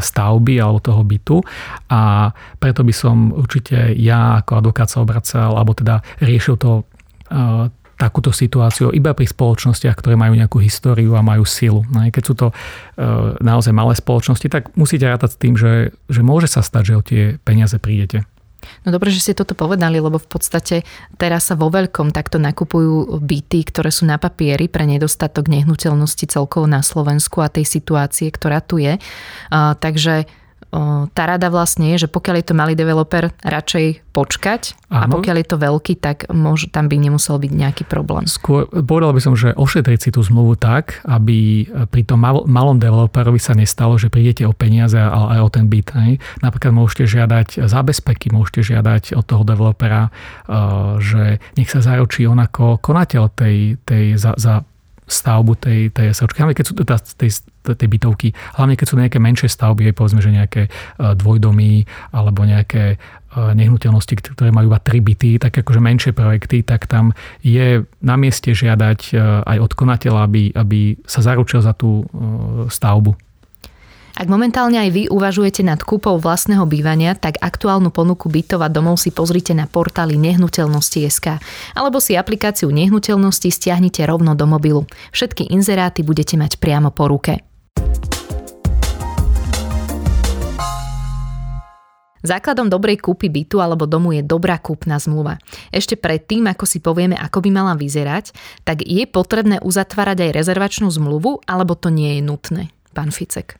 stavby 0.00 0.56
alebo 0.56 0.80
toho 0.80 1.04
bytu. 1.04 1.44
A 1.92 2.32
preto 2.56 2.80
by 2.80 2.94
som 2.96 3.36
určite 3.36 3.92
ja 3.92 4.40
ako 4.40 4.64
advokát 4.64 4.88
sa 4.88 5.04
obracal, 5.04 5.52
alebo 5.52 5.76
teda 5.76 6.00
riešil 6.24 6.56
to 6.56 6.88
takúto 8.02 8.34
situáciu 8.34 8.90
iba 8.90 9.14
pri 9.14 9.30
spoločnostiach, 9.30 9.94
ktoré 9.94 10.18
majú 10.18 10.34
nejakú 10.34 10.58
históriu 10.58 11.14
a 11.14 11.22
majú 11.22 11.46
silu. 11.46 11.86
No 11.94 12.02
keď 12.02 12.22
sú 12.26 12.34
to 12.34 12.50
e, 12.50 12.54
naozaj 13.38 13.70
malé 13.70 13.94
spoločnosti, 13.94 14.50
tak 14.50 14.74
musíte 14.74 15.06
rátať 15.06 15.38
s 15.38 15.38
tým, 15.38 15.54
že, 15.54 15.94
že 16.10 16.26
môže 16.26 16.50
sa 16.50 16.66
stať, 16.66 16.82
že 16.82 16.94
o 16.98 17.02
tie 17.06 17.22
peniaze 17.46 17.78
prídete. 17.78 18.26
No 18.86 18.94
dobre, 18.94 19.10
že 19.10 19.22
ste 19.22 19.38
toto 19.38 19.58
povedali, 19.58 19.98
lebo 19.98 20.18
v 20.18 20.28
podstate 20.30 20.86
teraz 21.18 21.50
sa 21.50 21.58
vo 21.58 21.66
veľkom 21.70 22.14
takto 22.14 22.38
nakupujú 22.38 23.18
byty, 23.18 23.66
ktoré 23.66 23.90
sú 23.90 24.06
na 24.06 24.22
papieri 24.22 24.70
pre 24.70 24.86
nedostatok 24.86 25.50
nehnuteľnosti 25.50 26.30
celkovo 26.30 26.70
na 26.70 26.82
Slovensku 26.82 27.42
a 27.42 27.50
tej 27.50 27.66
situácie, 27.66 28.30
ktorá 28.30 28.62
tu 28.62 28.78
je. 28.78 28.98
Takže 29.50 30.30
tá 31.12 31.22
rada 31.28 31.52
vlastne 31.52 31.92
je, 31.92 32.04
že 32.04 32.08
pokiaľ 32.08 32.40
je 32.40 32.46
to 32.48 32.54
malý 32.56 32.72
developer, 32.72 33.28
radšej 33.44 34.08
počkať 34.16 34.76
Áno. 34.88 35.04
a 35.04 35.04
pokiaľ 35.08 35.36
je 35.44 35.46
to 35.48 35.56
veľký, 35.60 35.94
tak 36.00 36.28
môže, 36.32 36.72
tam 36.72 36.88
by 36.88 36.96
nemusel 36.96 37.36
byť 37.36 37.52
nejaký 37.52 37.84
problém. 37.84 38.24
Skôr 38.24 38.64
povedal 38.68 39.12
by 39.12 39.20
som, 39.20 39.36
že 39.36 39.52
ošetriť 39.52 39.98
si 40.00 40.10
tú 40.12 40.24
zmluvu 40.24 40.56
tak, 40.56 41.04
aby 41.04 41.68
pri 41.92 42.02
tom 42.08 42.24
mal, 42.24 42.48
malom 42.48 42.80
developerovi 42.80 43.36
sa 43.36 43.52
nestalo, 43.52 44.00
že 44.00 44.08
prídete 44.08 44.48
o 44.48 44.56
peniaze, 44.56 44.96
ale 44.96 45.36
aj 45.36 45.40
o 45.44 45.50
ten 45.52 45.68
byt. 45.68 45.92
Hej. 45.92 46.12
Napríklad 46.40 46.72
môžete 46.72 47.04
žiadať 47.04 47.68
zábezpeky, 47.68 48.32
môžete 48.32 48.72
žiadať 48.72 49.12
od 49.12 49.24
toho 49.28 49.44
developera, 49.44 50.08
že 51.04 51.36
nech 51.60 51.68
sa 51.68 51.84
zaručí 51.84 52.24
on 52.24 52.40
ako 52.40 52.80
konateľ 52.80 53.28
tej, 53.32 53.76
tej 53.84 54.16
za, 54.16 54.32
za 54.40 54.64
stavbu 55.12 55.52
tej, 55.60 55.92
tej 55.92 56.16
SROčky, 56.16 56.40
hlavne 56.40 56.56
keď 56.56 56.66
sú 56.66 56.74
teda 56.74 56.96
tej, 56.98 57.30
tej 57.62 57.88
bytovky, 57.88 58.28
hlavne 58.56 58.74
keď 58.74 58.86
sú 58.88 58.96
nejaké 58.96 59.18
menšie 59.20 59.52
stavby, 59.52 59.92
povedzme, 59.92 60.24
že 60.24 60.32
nejaké 60.32 60.72
dvojdomy 60.98 61.84
alebo 62.16 62.48
nejaké 62.48 62.96
nehnuteľnosti, 63.32 64.12
ktoré 64.36 64.52
majú 64.52 64.68
iba 64.68 64.80
tri 64.80 65.00
byty, 65.00 65.40
tak 65.40 65.56
akože 65.64 65.80
menšie 65.80 66.12
projekty, 66.12 66.60
tak 66.60 66.84
tam 66.84 67.16
je 67.40 67.84
na 68.04 68.16
mieste 68.20 68.52
žiadať 68.52 69.16
aj 69.48 69.56
od 69.56 69.72
konateľa, 69.72 70.20
aby, 70.28 70.52
aby 70.52 70.80
sa 71.08 71.24
zaručil 71.24 71.64
za 71.64 71.72
tú 71.72 72.04
stavbu. 72.68 73.16
Ak 74.22 74.30
momentálne 74.30 74.78
aj 74.78 74.90
vy 74.94 75.02
uvažujete 75.10 75.66
nad 75.66 75.82
kúpou 75.82 76.14
vlastného 76.14 76.62
bývania, 76.62 77.18
tak 77.18 77.42
aktuálnu 77.42 77.90
ponuku 77.90 78.30
bytov 78.30 78.62
a 78.62 78.70
domov 78.70 79.02
si 79.02 79.10
pozrite 79.10 79.50
na 79.50 79.66
portáli 79.66 80.14
nehnuteľnosti.sk 80.14 81.42
alebo 81.74 81.98
si 81.98 82.14
aplikáciu 82.14 82.70
nehnuteľnosti 82.70 83.50
stiahnite 83.50 84.06
rovno 84.06 84.38
do 84.38 84.46
mobilu. 84.46 84.86
Všetky 85.10 85.50
inzeráty 85.50 86.06
budete 86.06 86.38
mať 86.38 86.62
priamo 86.62 86.94
po 86.94 87.10
ruke. 87.10 87.42
Základom 92.22 92.70
dobrej 92.70 93.02
kúpy 93.02 93.26
bytu 93.26 93.58
alebo 93.58 93.90
domu 93.90 94.14
je 94.14 94.22
dobrá 94.22 94.54
kúpna 94.62 95.02
zmluva. 95.02 95.42
Ešte 95.74 95.98
predtým, 95.98 96.46
ako 96.46 96.62
si 96.62 96.78
povieme, 96.78 97.18
ako 97.18 97.42
by 97.42 97.50
mala 97.50 97.74
vyzerať, 97.74 98.30
tak 98.62 98.86
je 98.86 99.02
potrebné 99.02 99.58
uzatvárať 99.58 100.30
aj 100.30 100.34
rezervačnú 100.46 100.86
zmluvu, 100.94 101.42
alebo 101.42 101.74
to 101.74 101.90
nie 101.90 102.14
je 102.14 102.22
nutné, 102.22 102.70
pán 102.94 103.10
Ficek? 103.10 103.58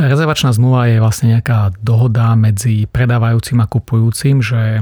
Rezervačná 0.00 0.56
zmluva 0.56 0.88
je 0.88 0.96
vlastne 0.96 1.36
nejaká 1.36 1.76
dohoda 1.84 2.32
medzi 2.32 2.88
predávajúcim 2.88 3.60
a 3.60 3.68
kupujúcim, 3.68 4.40
že 4.40 4.80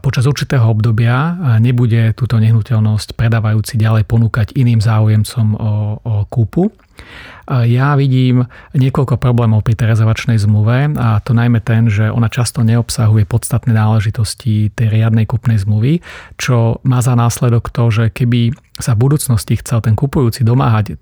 počas 0.00 0.24
určitého 0.24 0.64
obdobia 0.64 1.36
nebude 1.60 2.16
túto 2.16 2.40
nehnuteľnosť 2.40 3.12
predávajúci 3.12 3.76
ďalej 3.76 4.08
ponúkať 4.08 4.56
iným 4.56 4.80
záujemcom 4.80 5.46
o, 5.52 5.60
o 6.00 6.14
kúpu. 6.32 6.72
Ja 7.46 7.92
vidím 8.00 8.48
niekoľko 8.72 9.20
problémov 9.20 9.60
pri 9.60 9.76
tej 9.76 9.92
rezervačnej 9.92 10.40
zmluve 10.40 10.96
a 10.96 11.20
to 11.20 11.36
najmä 11.36 11.60
ten, 11.60 11.92
že 11.92 12.08
ona 12.08 12.32
často 12.32 12.64
neobsahuje 12.64 13.28
podstatné 13.28 13.76
náležitosti 13.76 14.72
tej 14.72 14.88
riadnej 14.88 15.28
kupnej 15.28 15.60
zmluvy, 15.60 16.00
čo 16.40 16.80
má 16.88 17.04
za 17.04 17.12
následok 17.12 17.68
to, 17.68 17.92
že 17.92 18.04
keby 18.08 18.56
sa 18.76 18.92
v 18.92 19.08
budúcnosti 19.08 19.56
chcel 19.56 19.80
ten 19.80 19.96
kupujúci 19.96 20.44
domáhať 20.44 21.00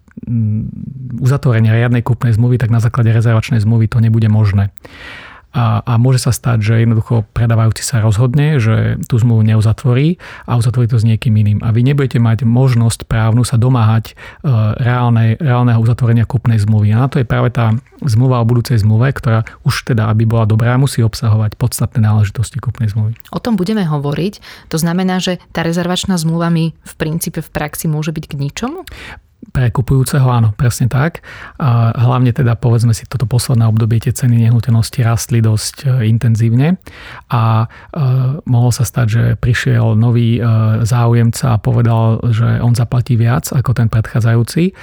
uzatvorenia 1.19 1.75
riadnej 1.75 2.07
kúpnej 2.07 2.35
zmluvy, 2.35 2.57
tak 2.59 2.71
na 2.71 2.79
základe 2.79 3.11
rezervačnej 3.11 3.59
zmluvy 3.63 3.91
to 3.91 3.99
nebude 3.99 4.31
možné. 4.31 4.71
A, 5.55 5.87
a 5.87 5.93
môže 6.03 6.19
sa 6.19 6.35
stať, 6.35 6.59
že 6.67 6.83
jednoducho 6.83 7.23
predávajúci 7.31 7.87
sa 7.87 8.03
rozhodne, 8.03 8.59
že 8.59 8.99
tú 9.07 9.23
zmluvu 9.23 9.47
neuzatvorí 9.47 10.19
a 10.51 10.59
uzatvorí 10.59 10.91
to 10.91 10.99
s 10.99 11.07
niekým 11.07 11.31
iným. 11.31 11.59
A 11.63 11.71
vy 11.71 11.87
nebudete 11.87 12.19
mať 12.19 12.43
možnosť 12.43 13.07
právnu 13.07 13.47
sa 13.47 13.55
domáhať 13.55 14.13
e, 14.13 14.51
reálnej, 14.83 15.39
reálneho 15.39 15.79
uzatvorenia 15.79 16.27
kúpnej 16.27 16.59
zmluvy. 16.59 16.91
A 16.91 17.07
na 17.07 17.09
to 17.09 17.23
je 17.23 17.27
práve 17.27 17.55
tá 17.55 17.71
zmluva 18.03 18.43
o 18.43 18.49
budúcej 18.49 18.83
zmluve, 18.83 19.15
ktorá 19.15 19.47
už 19.63 19.95
teda, 19.95 20.11
aby 20.11 20.27
bola 20.27 20.45
dobrá, 20.45 20.75
musí 20.75 21.01
obsahovať 21.07 21.55
podstatné 21.55 22.03
náležitosti 22.03 22.59
kúpnej 22.59 22.91
zmluvy. 22.91 23.15
O 23.31 23.39
tom 23.39 23.55
budeme 23.55 23.87
hovoriť. 23.87 24.43
To 24.75 24.77
znamená, 24.77 25.23
že 25.23 25.39
tá 25.55 25.63
rezervačná 25.63 26.19
zmluva 26.19 26.51
mi 26.51 26.75
v 26.83 26.93
princípe 26.99 27.41
v 27.41 27.51
praxi 27.55 27.87
môže 27.87 28.11
byť 28.11 28.25
k 28.27 28.35
ničomu? 28.35 28.83
Pre 29.55 29.71
kupujúceho 29.71 30.27
áno, 30.27 30.51
presne 30.59 30.91
tak. 30.91 31.23
A 31.63 31.95
hlavne 31.95 32.35
teda 32.35 32.59
povedzme 32.59 32.91
si 32.91 33.07
toto 33.07 33.23
posledné 33.31 33.71
obdobie 33.71 34.03
tie 34.03 34.11
ceny 34.11 34.43
nehnuteľnosti 34.43 34.99
rastli 35.07 35.39
dosť 35.39 35.77
e, 35.87 36.11
intenzívne 36.11 36.75
a 37.31 37.63
e, 37.63 37.67
mohlo 38.51 38.75
sa 38.75 38.83
stať, 38.83 39.07
že 39.07 39.23
prišiel 39.39 39.95
nový 39.95 40.43
e, 40.43 40.51
záujemca 40.83 41.55
a 41.55 41.63
povedal, 41.63 42.19
že 42.35 42.59
on 42.67 42.75
zaplatí 42.75 43.15
viac 43.15 43.47
ako 43.55 43.79
ten 43.79 43.87
predchádzajúci 43.87 44.75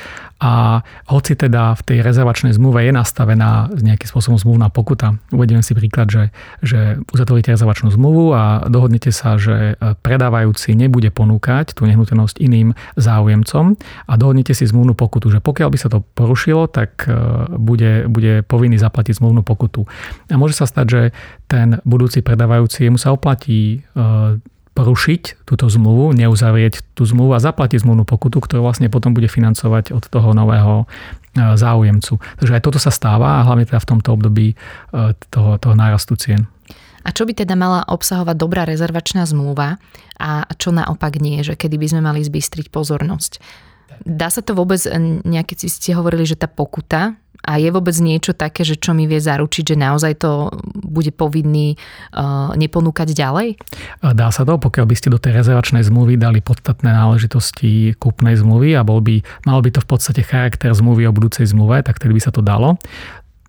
a 0.41 0.81
hoci 1.05 1.37
teda 1.37 1.77
v 1.77 1.81
tej 1.85 1.97
rezervačnej 2.01 2.57
zmluve 2.57 2.81
je 2.81 2.89
nastavená 2.89 3.69
nejakým 3.69 4.09
spôsobom 4.09 4.41
zmluvná 4.41 4.73
pokuta, 4.73 5.21
uvediem 5.29 5.61
si 5.61 5.77
príklad, 5.77 6.09
že, 6.09 6.23
že 6.65 6.97
uzatvoríte 7.13 7.53
rezervačnú 7.53 7.93
zmluvu 7.93 8.33
a 8.33 8.65
dohodnete 8.65 9.13
sa, 9.13 9.37
že 9.37 9.77
predávajúci 10.01 10.73
nebude 10.73 11.13
ponúkať 11.13 11.77
tú 11.77 11.85
nehnuteľnosť 11.85 12.41
iným 12.41 12.73
záujemcom 12.97 13.77
a 14.09 14.13
dohodnete 14.17 14.57
si 14.57 14.65
zmluvnú 14.65 14.97
pokutu, 14.97 15.29
že 15.29 15.39
pokiaľ 15.45 15.69
by 15.69 15.77
sa 15.77 15.93
to 15.93 16.01
porušilo, 16.17 16.65
tak 16.65 17.05
e, 17.05 17.13
bude, 17.61 18.09
bude 18.09 18.41
povinný 18.41 18.81
zaplatiť 18.81 19.21
zmluvnú 19.21 19.45
pokutu. 19.45 19.85
A 20.33 20.41
môže 20.41 20.57
sa 20.57 20.65
stať, 20.65 20.85
že 20.89 21.01
ten 21.45 21.77
budúci 21.85 22.25
predávajúci 22.25 22.89
mu 22.89 22.97
sa 22.97 23.13
oplatí 23.13 23.85
e, 23.85 24.41
porušiť 24.71 25.43
túto 25.43 25.67
zmluvu, 25.67 26.15
neuzavrieť 26.15 26.95
tú 26.95 27.03
zmluvu 27.03 27.35
a 27.35 27.43
zaplatiť 27.43 27.83
zmluvnú 27.83 28.07
pokutu, 28.07 28.39
ktorú 28.39 28.63
vlastne 28.63 28.87
potom 28.87 29.11
bude 29.11 29.27
financovať 29.27 29.91
od 29.91 30.03
toho 30.07 30.31
nového 30.31 30.83
e, 30.83 31.55
záujemcu. 31.59 32.17
Takže 32.39 32.55
aj 32.55 32.63
toto 32.63 32.79
sa 32.79 32.89
stáva 32.89 33.39
a 33.39 33.45
hlavne 33.45 33.67
teda 33.67 33.83
v 33.83 33.89
tomto 33.91 34.09
období 34.15 34.47
e, 34.51 34.55
toho, 35.27 35.59
toho 35.59 35.75
nárastu 35.75 36.15
cien. 36.15 36.47
A 37.01 37.09
čo 37.11 37.25
by 37.25 37.33
teda 37.33 37.57
mala 37.57 37.81
obsahovať 37.89 38.35
dobrá 38.37 38.61
rezervačná 38.63 39.25
zmluva 39.25 39.81
a 40.21 40.45
čo 40.55 40.69
naopak 40.69 41.17
nie, 41.17 41.41
že 41.41 41.57
kedy 41.57 41.75
by 41.81 41.87
sme 41.89 42.01
mali 42.05 42.21
zbystriť 42.21 42.69
pozornosť? 42.69 43.41
Dá 44.05 44.29
sa 44.33 44.41
to 44.41 44.57
vôbec, 44.57 44.81
nejaké 45.25 45.57
ste 45.65 45.93
hovorili, 45.93 46.25
že 46.25 46.37
tá 46.37 46.49
pokuta 46.49 47.20
a 47.41 47.57
je 47.57 47.69
vôbec 47.73 47.93
niečo 47.97 48.37
také, 48.37 48.61
že 48.61 48.77
čo 48.77 48.93
mi 48.93 49.09
vie 49.09 49.17
zaručiť, 49.17 49.73
že 49.73 49.77
naozaj 49.77 50.13
to 50.21 50.53
bude 50.81 51.09
povinný 51.17 51.75
uh, 52.13 52.53
neponúkať 52.53 53.13
ďalej? 53.17 53.57
Dá 54.13 54.29
sa 54.29 54.45
to, 54.45 54.61
pokiaľ 54.61 54.85
by 54.85 54.95
ste 54.97 55.09
do 55.09 55.17
tej 55.17 55.41
rezervačnej 55.41 55.81
zmluvy 55.85 56.21
dali 56.21 56.39
podstatné 56.39 56.93
náležitosti 56.93 57.97
kúpnej 57.97 58.37
zmluvy 58.37 58.77
a 58.77 58.85
bol 58.85 59.01
by, 59.01 59.25
mal 59.49 59.59
by 59.65 59.73
to 59.73 59.81
v 59.81 59.87
podstate 59.89 60.21
charakter 60.21 60.69
zmluvy 60.73 61.09
o 61.09 61.15
budúcej 61.15 61.49
zmluve, 61.49 61.81
tak 61.81 61.97
tedy 61.97 62.13
by 62.13 62.21
sa 62.21 62.33
to 62.33 62.45
dalo. 62.45 62.77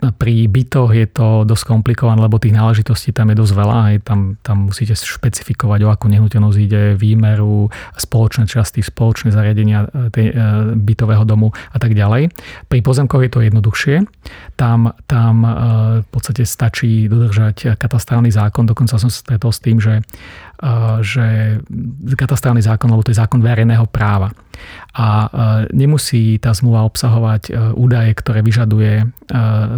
Pri 0.02 0.50
bytoch 0.50 0.90
je 0.90 1.06
to 1.06 1.46
dosť 1.46 1.64
komplikované, 1.70 2.18
lebo 2.26 2.42
tých 2.42 2.58
náležitostí 2.58 3.14
tam 3.14 3.30
je 3.30 3.38
dosť 3.38 3.54
veľa. 3.54 3.76
Aj 3.86 3.96
tam, 4.02 4.34
tam 4.42 4.66
musíte 4.66 4.98
špecifikovať, 4.98 5.86
o 5.86 5.88
akú 5.94 6.10
nehnuteľnosť 6.10 6.58
ide, 6.58 6.82
výmeru, 6.98 7.70
spoločné 7.94 8.50
časti, 8.50 8.82
spoločné 8.82 9.30
zariadenia 9.30 9.86
e, 9.86 10.10
tej, 10.10 10.26
e, 10.30 10.74
bytového 10.74 11.22
domu 11.22 11.54
a 11.54 11.78
tak 11.78 11.94
ďalej. 11.94 12.34
Pri 12.66 12.80
pozemkoch 12.82 13.22
je 13.22 13.30
to 13.30 13.46
jednoduchšie. 13.46 14.02
Tam, 14.58 14.90
tam 15.06 15.34
e, 15.46 15.50
v 16.02 16.08
podstate 16.10 16.42
stačí 16.42 17.06
dodržať 17.06 17.78
katastrálny 17.78 18.34
zákon. 18.34 18.66
Dokonca 18.66 18.98
som 18.98 19.06
sa 19.06 19.22
stretol 19.22 19.54
s 19.54 19.62
tým, 19.62 19.78
že 19.78 20.02
že 21.02 21.26
katastrálny 22.14 22.62
zákon, 22.62 22.86
lebo 22.86 23.02
to 23.02 23.10
je 23.10 23.18
zákon 23.18 23.42
verejného 23.42 23.82
práva. 23.90 24.30
A 24.92 25.28
nemusí 25.72 26.36
tá 26.36 26.52
zmluva 26.52 26.84
obsahovať 26.84 27.74
údaje, 27.76 28.12
ktoré 28.12 28.44
vyžaduje 28.44 29.08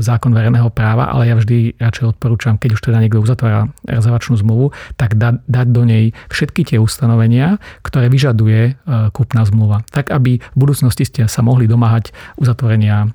zákon 0.03 0.35
verejného 0.35 0.69
práva, 0.75 1.15
ale 1.15 1.31
ja 1.31 1.39
vždy 1.39 1.79
radšej 1.79 2.19
odporúčam, 2.19 2.59
keď 2.59 2.71
už 2.75 2.83
teda 2.83 2.99
niekto 2.99 3.23
uzatvára 3.23 3.71
rezervačnú 3.87 4.35
zmluvu, 4.43 4.75
tak 4.99 5.15
da, 5.15 5.39
dať 5.47 5.67
do 5.71 5.83
nej 5.87 6.05
všetky 6.29 6.67
tie 6.67 6.79
ustanovenia, 6.83 7.63
ktoré 7.87 8.11
vyžaduje 8.11 8.75
kúpna 9.15 9.47
zmluva. 9.47 9.87
Tak, 9.95 10.11
aby 10.11 10.43
v 10.43 10.57
budúcnosti 10.59 11.07
ste 11.07 11.31
sa 11.31 11.41
mohli 11.47 11.71
domáhať 11.71 12.11
uzatvorenia 12.35 13.15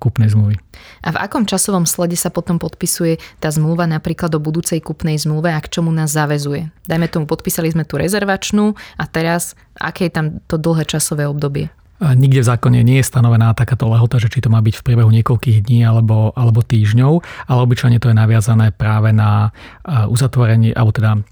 kúpnej 0.00 0.32
zmluvy. 0.32 0.56
A 1.04 1.14
v 1.14 1.20
akom 1.20 1.46
časovom 1.46 1.86
slede 1.86 2.18
sa 2.18 2.34
potom 2.34 2.58
podpisuje 2.58 3.20
tá 3.38 3.52
zmluva 3.52 3.86
napríklad 3.86 4.32
o 4.34 4.42
budúcej 4.42 4.82
kupnej 4.82 5.20
zmluve 5.20 5.52
a 5.52 5.60
k 5.62 5.70
čomu 5.70 5.94
nás 5.94 6.10
zavezuje? 6.10 6.72
Dajme 6.88 7.06
tomu, 7.06 7.24
podpísali 7.30 7.70
sme 7.70 7.86
tú 7.86 8.00
rezervačnú 8.00 8.74
a 8.98 9.04
teraz 9.06 9.54
aké 9.78 10.08
je 10.08 10.12
tam 10.12 10.26
to 10.46 10.56
dlhé 10.56 10.84
časové 10.86 11.26
obdobie? 11.26 11.70
Nikde 12.02 12.42
v 12.42 12.50
zákone 12.50 12.82
nie 12.82 12.98
je 13.00 13.06
stanovená 13.06 13.54
takáto 13.54 13.86
lehota, 13.86 14.18
že 14.18 14.26
či 14.28 14.42
to 14.42 14.50
má 14.50 14.58
byť 14.58 14.82
v 14.82 14.84
priebehu 14.84 15.08
niekoľkých 15.14 15.62
dní 15.64 15.86
alebo, 15.86 16.34
alebo 16.34 16.60
týždňov, 16.60 17.12
ale 17.46 17.58
obyčajne 17.64 18.02
to 18.02 18.10
je 18.10 18.18
naviazané 18.18 18.74
práve 18.74 19.14
na 19.14 19.54
uzatvorenie, 19.86 20.74
alebo 20.74 20.90
teda 20.90 21.22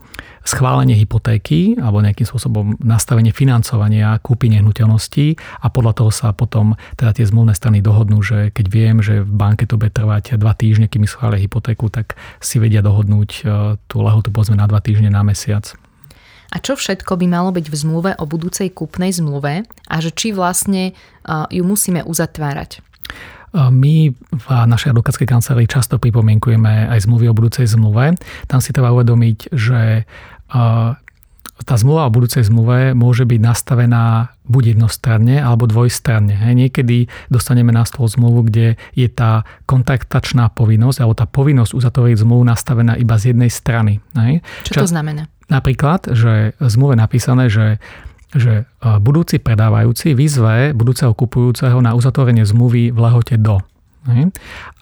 schválenie 0.42 0.98
hypotéky 0.98 1.78
alebo 1.78 2.02
nejakým 2.02 2.26
spôsobom 2.26 2.74
nastavenie 2.82 3.30
financovania 3.30 4.18
kúpy 4.18 4.50
nehnuteľností 4.50 5.38
a 5.62 5.66
podľa 5.70 5.92
toho 6.02 6.10
sa 6.10 6.34
potom 6.34 6.74
teda 6.98 7.14
tie 7.14 7.26
zmluvné 7.26 7.54
strany 7.54 7.78
dohodnú, 7.78 8.22
že 8.22 8.50
keď 8.50 8.66
viem, 8.70 8.96
že 8.98 9.22
v 9.22 9.32
banke 9.32 9.66
to 9.70 9.78
bude 9.78 9.94
trvať 9.94 10.38
dva 10.38 10.54
týždne, 10.54 10.90
kým 10.90 11.06
schvália 11.06 11.42
hypotéku, 11.42 11.90
tak 11.90 12.18
si 12.42 12.58
vedia 12.58 12.82
dohodnúť 12.82 13.30
e, 13.30 13.42
tú 13.86 13.96
lehotu 14.02 14.34
povedzme 14.34 14.58
na 14.58 14.66
dva 14.66 14.82
týždne, 14.82 15.14
na 15.14 15.22
mesiac. 15.22 15.78
A 16.52 16.60
čo 16.60 16.76
všetko 16.76 17.16
by 17.16 17.26
malo 17.32 17.48
byť 17.56 17.66
v 17.72 17.76
zmluve 17.80 18.10
o 18.20 18.24
budúcej 18.28 18.68
kúpnej 18.68 19.08
zmluve 19.16 19.64
a 19.64 19.96
že 20.04 20.12
či 20.12 20.36
vlastne 20.36 20.92
ju 21.48 21.64
musíme 21.64 22.04
uzatvárať? 22.04 22.84
My 23.52 24.12
v 24.12 24.46
našej 24.48 24.92
advokátskej 24.96 25.28
kancelárii 25.28 25.68
často 25.68 25.96
pripomienkujeme 25.96 26.92
aj 26.92 27.08
zmluvy 27.08 27.28
o 27.28 27.36
budúcej 27.36 27.64
zmluve. 27.68 28.16
Tam 28.48 28.60
si 28.60 28.72
treba 28.72 28.92
uvedomiť, 28.92 29.52
že 29.52 30.08
tá 31.62 31.74
zmluva 31.78 32.08
o 32.08 32.12
budúcej 32.12 32.42
zmluve 32.48 32.92
môže 32.92 33.22
byť 33.22 33.40
nastavená 33.40 34.34
buď 34.44 34.76
jednostranne 34.76 35.38
alebo 35.40 35.70
dvojstranne. 35.70 36.34
Hej. 36.34 36.54
Niekedy 36.68 37.08
dostaneme 37.30 37.70
na 37.72 37.86
stôl 37.88 38.10
zmluvu, 38.10 38.50
kde 38.50 38.74
je 38.92 39.08
tá 39.08 39.46
kontaktačná 39.64 40.52
povinnosť 40.52 40.98
alebo 41.00 41.14
tá 41.16 41.24
povinnosť 41.24 41.72
uzatvoriť 41.72 42.16
zmluvu 42.24 42.42
nastavená 42.44 42.98
iba 42.98 43.14
z 43.16 43.32
jednej 43.32 43.48
strany. 43.48 44.04
Hej. 44.18 44.44
Čo 44.68 44.84
to 44.84 44.90
znamená? 44.90 45.31
Napríklad, 45.50 46.12
že 46.12 46.54
v 46.58 46.68
zmluve 46.68 46.94
napísané, 46.98 47.50
že 47.50 47.80
že 48.32 48.64
budúci 48.80 49.36
predávajúci 49.36 50.16
vyzve 50.16 50.72
budúceho 50.72 51.12
kupujúceho 51.12 51.84
na 51.84 51.92
uzatvorenie 51.92 52.48
zmluvy 52.48 52.88
v 52.88 52.98
lehote 52.98 53.36
do. 53.36 53.60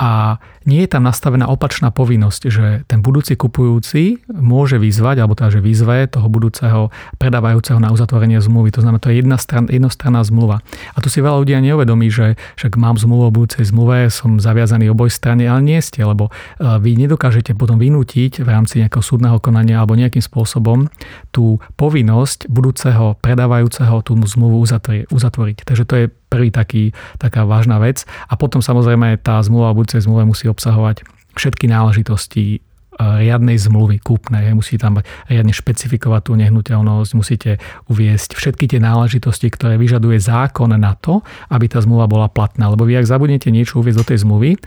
A 0.00 0.40
nie 0.68 0.84
je 0.84 0.92
tam 0.92 1.04
nastavená 1.04 1.48
opačná 1.48 1.88
povinnosť, 1.88 2.42
že 2.48 2.66
ten 2.84 3.00
budúci 3.00 3.36
kupujúci 3.36 4.24
môže 4.28 4.76
vyzvať, 4.76 5.20
alebo 5.20 5.32
teda, 5.36 5.56
že 5.56 5.64
vyzve 5.64 6.08
toho 6.08 6.28
budúceho 6.28 6.92
predávajúceho 7.16 7.80
na 7.80 7.92
uzatvorenie 7.92 8.40
zmluvy. 8.40 8.72
To 8.76 8.84
znamená, 8.84 9.00
to 9.00 9.12
je 9.12 9.24
jedna 9.24 9.40
stran, 9.40 9.68
jednostranná 9.72 10.20
zmluva. 10.20 10.60
A 10.92 10.98
tu 11.00 11.08
si 11.08 11.24
veľa 11.24 11.40
ľudí 11.40 11.56
neuvedomí, 11.56 12.12
že 12.12 12.36
však 12.60 12.76
mám 12.76 13.00
zmluvu 13.00 13.28
o 13.28 13.34
budúcej 13.34 13.64
zmluve, 13.68 14.12
som 14.12 14.36
zaviazaný 14.36 14.92
oboj 14.92 15.08
strany, 15.08 15.48
ale 15.48 15.64
nie 15.64 15.80
ste, 15.80 16.04
lebo 16.04 16.28
e, 16.28 16.32
vy 16.60 16.96
nedokážete 16.96 17.56
potom 17.56 17.80
vynútiť 17.80 18.44
v 18.44 18.48
rámci 18.48 18.84
nejakého 18.84 19.04
súdneho 19.04 19.40
konania 19.40 19.80
alebo 19.80 19.96
nejakým 19.96 20.22
spôsobom 20.22 20.92
tú 21.32 21.56
povinnosť 21.80 22.52
budúceho 22.52 23.16
predávajúceho 23.24 24.04
tú 24.04 24.12
zmluvu 24.16 24.64
uzatvoriť. 25.08 25.56
Takže 25.64 25.84
to 25.88 25.94
je 25.96 26.06
prvý 26.30 26.54
taký, 26.54 26.94
taká 27.18 27.42
vážna 27.42 27.82
vec. 27.82 28.06
A 28.30 28.38
potom 28.38 28.62
samozrejme 28.62 29.18
tá 29.20 29.42
zmluva 29.42 29.74
o 29.74 29.76
budúcej 29.76 30.06
zmluve 30.06 30.30
musí 30.30 30.46
obsahovať 30.46 31.02
všetky 31.34 31.66
náležitosti 31.66 32.44
e, 32.54 32.58
riadnej 33.02 33.58
zmluvy 33.58 33.98
kúpnej. 33.98 34.54
Musí 34.54 34.78
tam 34.78 35.02
riadne 35.26 35.50
špecifikovať 35.50 36.22
tú 36.30 36.32
nehnuteľnosť, 36.38 37.10
musíte 37.18 37.58
uviesť 37.90 38.38
všetky 38.38 38.70
tie 38.70 38.78
náležitosti, 38.78 39.50
ktoré 39.50 39.74
vyžaduje 39.74 40.22
zákon 40.22 40.70
na 40.70 40.94
to, 40.94 41.26
aby 41.50 41.66
tá 41.66 41.82
zmluva 41.82 42.06
bola 42.06 42.30
platná. 42.30 42.70
Lebo 42.70 42.86
vy, 42.86 43.02
ak 43.02 43.10
zabudnete 43.10 43.50
niečo 43.50 43.82
uvieť 43.82 43.94
do 43.98 44.04
tej 44.06 44.18
zmluvy, 44.22 44.50
e, 44.54 44.58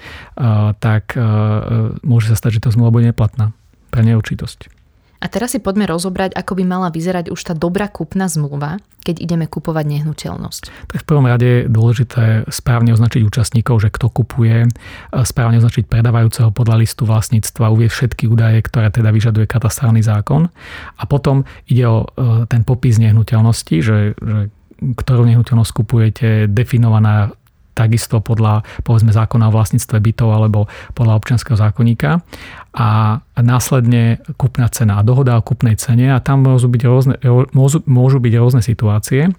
tak 0.83 1.15
e, 1.15 1.23
môže 2.03 2.27
sa 2.27 2.35
stať, 2.35 2.59
že 2.59 2.63
tá 2.67 2.69
zmluva 2.75 2.99
bude 2.99 3.07
neplatná 3.07 3.55
pre 3.87 4.03
neurčitosť. 4.03 4.82
A 5.23 5.31
teraz 5.31 5.55
si 5.55 5.63
poďme 5.63 5.87
rozobrať, 5.87 6.35
ako 6.35 6.59
by 6.59 6.63
mala 6.67 6.91
vyzerať 6.91 7.31
už 7.31 7.39
tá 7.39 7.55
dobrá 7.55 7.87
kúpna 7.87 8.27
zmluva, 8.27 8.83
keď 9.07 9.23
ideme 9.23 9.47
kupovať 9.47 9.87
nehnuteľnosť. 9.87 10.91
Tak 10.91 10.99
v 10.99 11.07
prvom 11.07 11.27
rade 11.31 11.47
je 11.47 11.71
dôležité 11.71 12.43
správne 12.51 12.91
označiť 12.91 13.23
účastníkov, 13.23 13.79
že 13.79 13.87
kto 13.87 14.11
kupuje, 14.11 14.67
správne 15.23 15.63
označiť 15.63 15.87
predávajúceho 15.87 16.51
podľa 16.51 16.83
listu 16.83 17.07
vlastníctva, 17.07 17.71
uvieť 17.71 17.91
všetky 17.95 18.27
údaje, 18.27 18.59
ktoré 18.67 18.91
teda 18.91 19.15
vyžaduje 19.15 19.47
katastrálny 19.47 20.03
zákon. 20.03 20.51
A 20.99 21.03
potom 21.07 21.47
ide 21.71 21.87
o 21.87 22.03
e, 22.03 22.43
ten 22.51 22.67
popis 22.67 22.99
nehnuteľnosti, 22.99 23.75
že, 23.79 24.19
že 24.19 24.51
ktorú 24.83 25.23
nehnuteľnosť 25.23 25.71
kupujete, 25.71 26.27
definovaná 26.51 27.31
takisto 27.73 28.21
podľa 28.21 28.61
povedzme 28.85 29.09
zákona 29.09 29.49
o 29.49 29.55
vlastníctve 29.55 29.97
bytov 29.97 30.29
alebo 30.29 30.69
podľa 30.93 31.17
občianského 31.17 31.57
zákonníka 31.57 32.21
a 32.73 33.21
následne 33.37 34.17
kupná 34.41 34.65
cena 34.73 34.97
a 34.97 35.05
dohoda 35.05 35.37
o 35.37 35.45
kupnej 35.45 35.77
cene 35.77 36.09
a 36.09 36.17
tam 36.17 36.41
môžu 36.41 36.65
byť 36.73 36.81
rôzne, 36.89 37.15
môžu, 37.53 37.85
môžu 37.85 38.17
byť 38.17 38.33
rôzne 38.33 38.61
situácie 38.65 39.29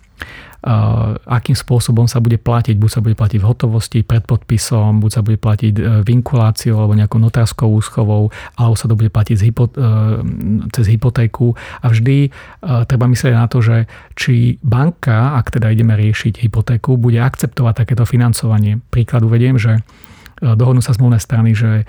akým 1.29 1.53
spôsobom 1.53 2.09
sa 2.09 2.25
bude 2.25 2.41
platiť. 2.41 2.81
Buď 2.81 2.91
sa 2.91 3.01
bude 3.05 3.13
platiť 3.13 3.37
v 3.37 3.49
hotovosti, 3.49 4.01
pred 4.01 4.25
podpisom, 4.25 4.97
buď 5.05 5.11
sa 5.13 5.21
bude 5.21 5.37
platiť 5.37 5.75
e, 5.77 5.83
vinkuláciou 6.01 6.81
alebo 6.81 6.97
nejakou 6.97 7.21
notárskou 7.21 7.69
úschovou, 7.69 8.33
alebo 8.57 8.73
sa 8.73 8.89
to 8.89 8.97
bude 8.97 9.13
platiť 9.13 9.37
e, 9.37 9.49
cez 10.73 10.85
hypotéku. 10.89 11.53
A 11.85 11.93
vždy 11.93 12.33
treba 12.89 13.05
myslieť 13.05 13.35
na 13.37 13.45
to, 13.45 13.61
že 13.61 13.85
či 14.17 14.57
banka, 14.65 15.37
ak 15.37 15.53
teda 15.53 15.69
ideme 15.69 15.93
riešiť 16.01 16.41
hypotéku, 16.49 16.97
bude 16.97 17.21
akceptovať 17.21 17.85
takéto 17.85 18.09
financovanie. 18.09 18.81
Príklad 18.89 19.21
uvediem, 19.21 19.61
že 19.61 19.85
dohodnú 20.43 20.83
sa 20.83 20.97
zmluvné 20.97 21.23
strany, 21.23 21.55
že 21.55 21.71
e, 21.83 21.85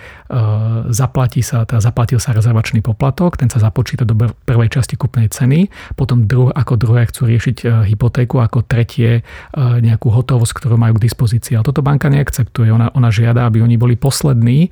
zaplatí 0.93 1.41
sa, 1.41 1.65
teda 1.65 1.81
zaplatil 1.81 2.21
sa 2.21 2.35
rezervačný 2.35 2.85
poplatok, 2.85 3.41
ten 3.41 3.49
sa 3.49 3.57
započíta 3.57 4.05
do 4.05 4.13
prvej 4.45 4.69
časti 4.69 4.93
kupnej 4.99 5.31
ceny, 5.33 5.67
potom 5.97 6.29
druh, 6.29 6.53
ako 6.53 6.77
druhé 6.77 7.09
chcú 7.09 7.25
riešiť 7.25 7.57
e, 7.65 7.65
hypotéku, 7.89 8.37
ako 8.41 8.61
tretie 8.65 9.25
nejakú 9.55 10.11
hotovosť, 10.11 10.53
ktorú 10.61 10.75
majú 10.75 10.97
k 10.97 11.05
dispozícii. 11.07 11.57
Ale 11.57 11.65
toto 11.65 11.81
banka 11.81 12.11
neakceptuje. 12.11 12.69
Ona, 12.69 12.91
ona 12.93 13.09
žiada, 13.09 13.47
aby 13.47 13.63
oni 13.63 13.79
boli 13.79 13.95
poslední, 13.95 14.69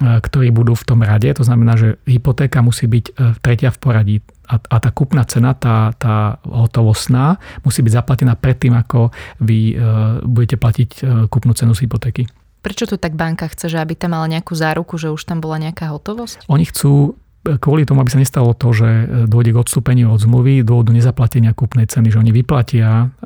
ktorí 0.00 0.48
budú 0.54 0.72
v 0.72 0.86
tom 0.86 1.00
rade. 1.04 1.28
To 1.36 1.44
znamená, 1.44 1.76
že 1.76 2.00
hypotéka 2.08 2.64
musí 2.64 2.88
byť 2.88 3.04
tretia 3.44 3.68
v 3.68 3.78
poradí. 3.78 4.16
A, 4.48 4.56
a 4.56 4.76
tá 4.80 4.90
kúpna 4.90 5.28
cena, 5.28 5.52
tá, 5.52 5.92
tá 6.00 6.40
hotovostná, 6.46 7.36
musí 7.62 7.84
byť 7.84 7.92
zaplatená 8.00 8.34
predtým, 8.34 8.74
ako 8.74 9.12
vy 9.44 9.76
budete 10.24 10.56
platiť 10.56 10.90
kúpnu 11.28 11.52
cenu 11.52 11.76
z 11.76 11.84
hypotéky. 11.86 12.24
Prečo 12.60 12.84
to 12.84 13.00
tak 13.00 13.16
banka 13.16 13.48
chce, 13.48 13.72
že 13.72 13.78
aby 13.80 13.96
tam 13.96 14.12
mala 14.12 14.28
nejakú 14.28 14.52
záruku, 14.52 15.00
že 15.00 15.08
už 15.08 15.24
tam 15.24 15.40
bola 15.40 15.56
nejaká 15.56 15.88
hotovosť? 15.88 16.44
Oni 16.52 16.68
chcú 16.68 17.16
kvôli 17.40 17.88
tomu, 17.88 18.04
aby 18.04 18.12
sa 18.12 18.20
nestalo 18.20 18.52
to, 18.52 18.68
že 18.76 18.88
dôjde 19.24 19.56
k 19.56 19.60
odstúpeniu 19.64 20.12
od 20.12 20.20
zmluvy, 20.20 20.60
dôvodu 20.60 20.92
nezaplatenia 20.92 21.56
kúpnej 21.56 21.88
ceny, 21.88 22.12
že 22.12 22.20
oni 22.20 22.36
vyplatia 22.36 23.16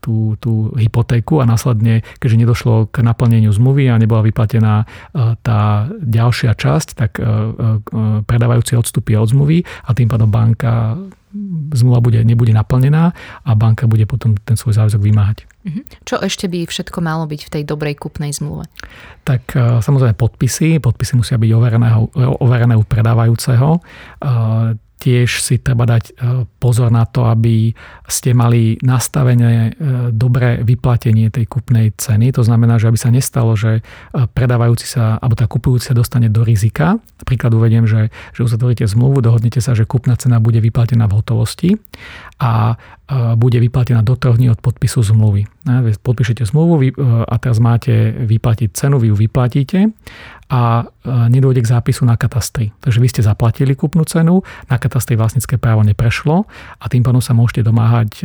tú, 0.00 0.40
tú 0.40 0.72
hypotéku 0.72 1.44
a 1.44 1.44
následne, 1.44 2.00
keďže 2.16 2.40
nedošlo 2.40 2.88
k 2.88 3.04
naplneniu 3.04 3.52
zmluvy 3.52 3.92
a 3.92 4.00
nebola 4.00 4.24
vyplatená 4.24 4.88
tá 5.44 5.84
ďalšia 6.00 6.56
časť, 6.56 6.88
tak 6.96 7.20
predávajúci 8.24 8.72
odstúpia 8.72 9.20
od 9.20 9.36
zmluvy 9.36 9.68
a 9.84 9.92
tým 9.92 10.08
pádom 10.08 10.32
banka 10.32 10.96
zmluva 11.76 12.00
bude, 12.00 12.20
nebude 12.24 12.56
naplnená 12.56 13.12
a 13.44 13.50
banka 13.52 13.84
bude 13.84 14.08
potom 14.08 14.34
ten 14.40 14.56
svoj 14.56 14.80
záväzok 14.80 15.00
vymáhať. 15.04 15.44
Mhm. 15.68 15.80
Čo 16.08 16.16
ešte 16.24 16.48
by 16.48 16.64
všetko 16.64 16.98
malo 17.04 17.28
byť 17.28 17.40
v 17.44 17.52
tej 17.52 17.62
dobrej 17.68 18.00
kupnej 18.00 18.32
zmluve? 18.32 18.64
Tak 19.28 19.42
e, 19.52 19.84
samozrejme 19.84 20.16
podpisy. 20.16 20.80
Podpisy 20.80 21.20
musia 21.20 21.36
byť 21.36 21.50
overené, 21.52 21.88
overené 22.40 22.74
u 22.74 22.84
predávajúceho. 22.84 23.80
E, 24.98 25.08
tiež 25.08 25.40
si 25.40 25.62
treba 25.62 25.86
dať 25.86 26.04
e, 26.10 26.12
pozor 26.58 26.90
na 26.90 27.06
to, 27.06 27.30
aby 27.30 27.72
ste 28.10 28.34
mali 28.34 28.76
nastavené 28.82 29.72
dobré 30.10 30.60
vyplatenie 30.64 31.30
tej 31.30 31.46
kupnej 31.46 31.94
ceny. 31.94 32.34
To 32.34 32.42
znamená, 32.42 32.80
že 32.80 32.88
aby 32.88 32.98
sa 32.98 33.12
nestalo, 33.12 33.54
že 33.54 33.84
predávajúci 34.12 34.86
sa, 34.88 35.20
alebo 35.20 35.38
tá 35.38 35.46
kupujúci 35.46 35.92
sa 35.92 35.94
dostane 35.94 36.32
do 36.32 36.42
rizika. 36.42 36.98
Príklad 37.22 37.54
uvediem, 37.54 37.84
že, 37.84 38.08
že 38.32 38.40
uzatvoríte 38.42 38.88
zmluvu, 38.88 39.20
dohodnete 39.20 39.60
sa, 39.60 39.76
že 39.76 39.84
kupná 39.84 40.16
cena 40.16 40.40
bude 40.40 40.58
vyplatená 40.58 41.06
v 41.06 41.16
hotovosti 41.20 41.70
a 42.40 42.80
bude 43.36 43.60
vyplatená 43.60 44.04
do 44.04 44.16
troch 44.16 44.36
dní 44.36 44.52
od 44.52 44.60
podpisu 44.60 45.00
zmluvy. 45.00 45.48
Podpíšete 46.04 46.44
zmluvu 46.48 46.96
a 47.24 47.34
teraz 47.40 47.60
máte 47.60 48.12
vyplatiť 48.12 48.72
cenu, 48.72 49.00
vy 49.00 49.12
ju 49.12 49.16
vyplatíte 49.16 49.92
a 50.48 50.88
nedôjde 51.28 51.60
k 51.60 51.70
zápisu 51.76 52.08
na 52.08 52.16
katastri. 52.16 52.72
Takže 52.80 53.04
vy 53.04 53.08
ste 53.12 53.20
zaplatili 53.20 53.76
kúpnu 53.76 54.08
cenu, 54.08 54.40
na 54.72 54.80
katastri 54.80 55.12
vlastnícke 55.12 55.60
právo 55.60 55.84
neprešlo 55.84 56.48
a 56.80 56.84
tým 56.88 57.04
pádom 57.04 57.20
sa 57.20 57.36
môžete 57.36 57.68
domáhať 57.68 58.24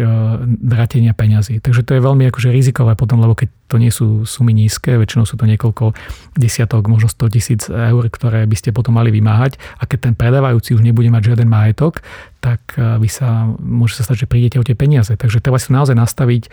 vratenia 0.64 1.12
peňazí. 1.12 1.60
Takže 1.60 1.84
to 1.84 2.00
je 2.00 2.02
veľmi 2.02 2.24
akože 2.32 2.56
rizikové 2.56 2.96
potom, 2.96 3.20
lebo 3.20 3.36
keď 3.36 3.52
to 3.68 3.76
nie 3.76 3.92
sú 3.92 4.24
sumy 4.24 4.56
nízke, 4.56 4.96
väčšinou 4.96 5.28
sú 5.28 5.36
to 5.36 5.44
niekoľko 5.44 5.92
desiatok, 6.40 6.88
možno 6.88 7.12
100 7.12 7.36
tisíc 7.36 7.62
eur, 7.68 8.04
ktoré 8.08 8.48
by 8.48 8.56
ste 8.56 8.72
potom 8.72 8.96
mali 8.96 9.12
vymáhať 9.12 9.60
a 9.82 9.84
keď 9.84 10.00
ten 10.08 10.16
predávajúci 10.16 10.80
už 10.80 10.86
nebude 10.86 11.12
mať 11.12 11.36
žiaden 11.36 11.52
majetok, 11.52 12.00
tak 12.40 12.64
vy 12.80 13.10
sa, 13.12 13.52
môže 13.60 14.00
sa 14.00 14.08
stať, 14.08 14.24
že 14.24 14.32
prídete 14.32 14.60
o 14.60 14.68
tie 14.68 14.80
peniaze. 14.80 15.12
Takže 15.12 15.44
treba 15.44 15.60
si 15.60 15.76
naozaj 15.76 15.96
nastaviť 16.00 16.48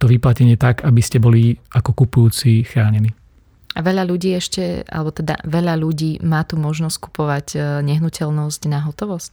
to 0.00 0.08
vyplatenie 0.08 0.56
tak, 0.56 0.80
aby 0.80 1.04
ste 1.04 1.20
boli 1.20 1.60
ako 1.76 1.92
kupujúci 1.92 2.64
chránení. 2.64 3.12
A 3.70 3.86
veľa 3.86 4.02
ľudí 4.02 4.34
ešte, 4.34 4.82
alebo 4.90 5.14
teda 5.14 5.46
veľa 5.46 5.78
ľudí 5.78 6.18
má 6.26 6.42
tu 6.42 6.58
možnosť 6.58 6.96
kupovať 7.06 7.46
e, 7.54 7.58
nehnuteľnosť 7.86 8.66
na 8.66 8.82
hotovosť? 8.82 9.32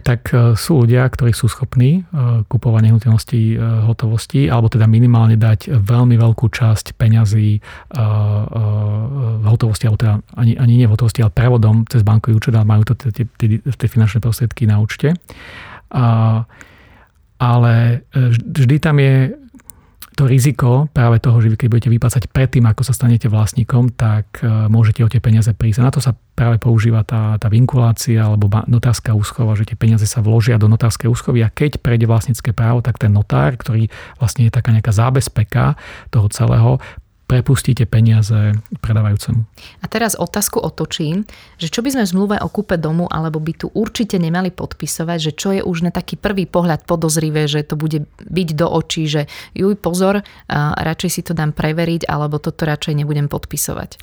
Tak 0.00 0.20
e, 0.32 0.56
sú 0.56 0.88
ľudia, 0.88 1.04
ktorí 1.04 1.36
sú 1.36 1.52
schopní 1.52 2.00
e, 2.00 2.42
kupovať 2.48 2.80
nehnuteľnosti 2.80 3.40
hotovosti, 3.84 4.48
alebo 4.48 4.72
teda 4.72 4.88
minimálne 4.88 5.36
dať 5.36 5.68
veľmi 5.84 6.16
veľkú 6.16 6.48
časť 6.48 6.96
peňazí 6.96 7.60
v 9.34 9.44
hotovosti, 9.44 9.84
alebo 9.84 10.00
teda 10.00 10.14
ani, 10.40 10.56
ani 10.56 10.74
nie 10.80 10.86
v 10.88 10.94
hotovosti, 10.96 11.20
ale 11.20 11.36
prevodom 11.36 11.84
cez 11.84 12.00
bankový 12.00 12.40
účet 12.40 12.56
a 12.56 12.64
majú 12.64 12.88
to 12.88 12.94
tie, 12.96 13.28
finančné 13.68 14.24
prostriedky 14.24 14.64
na 14.64 14.80
účte. 14.80 15.12
Ale 17.38 17.74
vždy 18.14 18.76
tam 18.80 18.96
je 19.02 19.43
to 20.14 20.30
riziko 20.30 20.86
práve 20.94 21.18
toho, 21.18 21.42
že 21.42 21.50
vy 21.50 21.56
keď 21.58 21.68
budete 21.68 21.90
vyplácať 21.90 22.22
predtým, 22.30 22.64
ako 22.70 22.86
sa 22.86 22.94
stanete 22.94 23.26
vlastníkom, 23.26 23.98
tak 23.98 24.40
e, 24.40 24.70
môžete 24.70 25.02
o 25.02 25.10
tie 25.10 25.18
peniaze 25.18 25.50
prísť. 25.50 25.82
A 25.82 25.86
na 25.90 25.92
to 25.92 25.98
sa 25.98 26.14
práve 26.14 26.62
používa 26.62 27.02
tá, 27.02 27.34
tá 27.38 27.50
vinkulácia 27.50 28.22
alebo 28.22 28.46
notárska 28.70 29.10
úschova, 29.10 29.58
že 29.58 29.66
tie 29.66 29.78
peniaze 29.78 30.06
sa 30.06 30.22
vložia 30.22 30.58
do 30.58 30.70
notárskej 30.70 31.10
úschovy 31.10 31.42
a 31.42 31.50
keď 31.50 31.82
prejde 31.82 32.06
vlastnícke 32.06 32.54
právo, 32.54 32.82
tak 32.82 33.02
ten 33.02 33.10
notár, 33.10 33.58
ktorý 33.58 33.90
vlastne 34.22 34.46
je 34.46 34.54
taká 34.54 34.70
nejaká 34.70 34.94
zábezpeka 34.94 35.74
toho 36.14 36.26
celého, 36.30 36.78
prepustíte 37.24 37.88
peniaze 37.88 38.52
predávajúcemu. 38.84 39.48
A 39.80 39.86
teraz 39.88 40.12
otázku 40.12 40.60
otočím, 40.60 41.24
že 41.56 41.72
čo 41.72 41.80
by 41.80 41.96
sme 41.96 42.04
v 42.04 42.10
zmluve 42.12 42.36
o 42.38 42.48
kúpe 42.52 42.76
domu 42.76 43.08
alebo 43.08 43.40
bytu 43.40 43.72
určite 43.72 44.20
nemali 44.20 44.52
podpisovať, 44.52 45.18
že 45.18 45.32
čo 45.32 45.48
je 45.56 45.64
už 45.64 45.88
na 45.88 45.90
taký 45.90 46.20
prvý 46.20 46.44
pohľad 46.44 46.84
podozrivé, 46.84 47.48
že 47.48 47.64
to 47.64 47.80
bude 47.80 48.04
byť 48.20 48.48
do 48.54 48.66
očí, 48.68 49.08
že 49.08 49.24
juj 49.56 49.74
pozor, 49.80 50.20
radšej 50.52 51.10
si 51.10 51.20
to 51.24 51.32
dám 51.32 51.56
preveriť 51.56 52.04
alebo 52.04 52.36
toto 52.36 52.68
radšej 52.68 53.02
nebudem 53.02 53.32
podpisovať. 53.32 53.96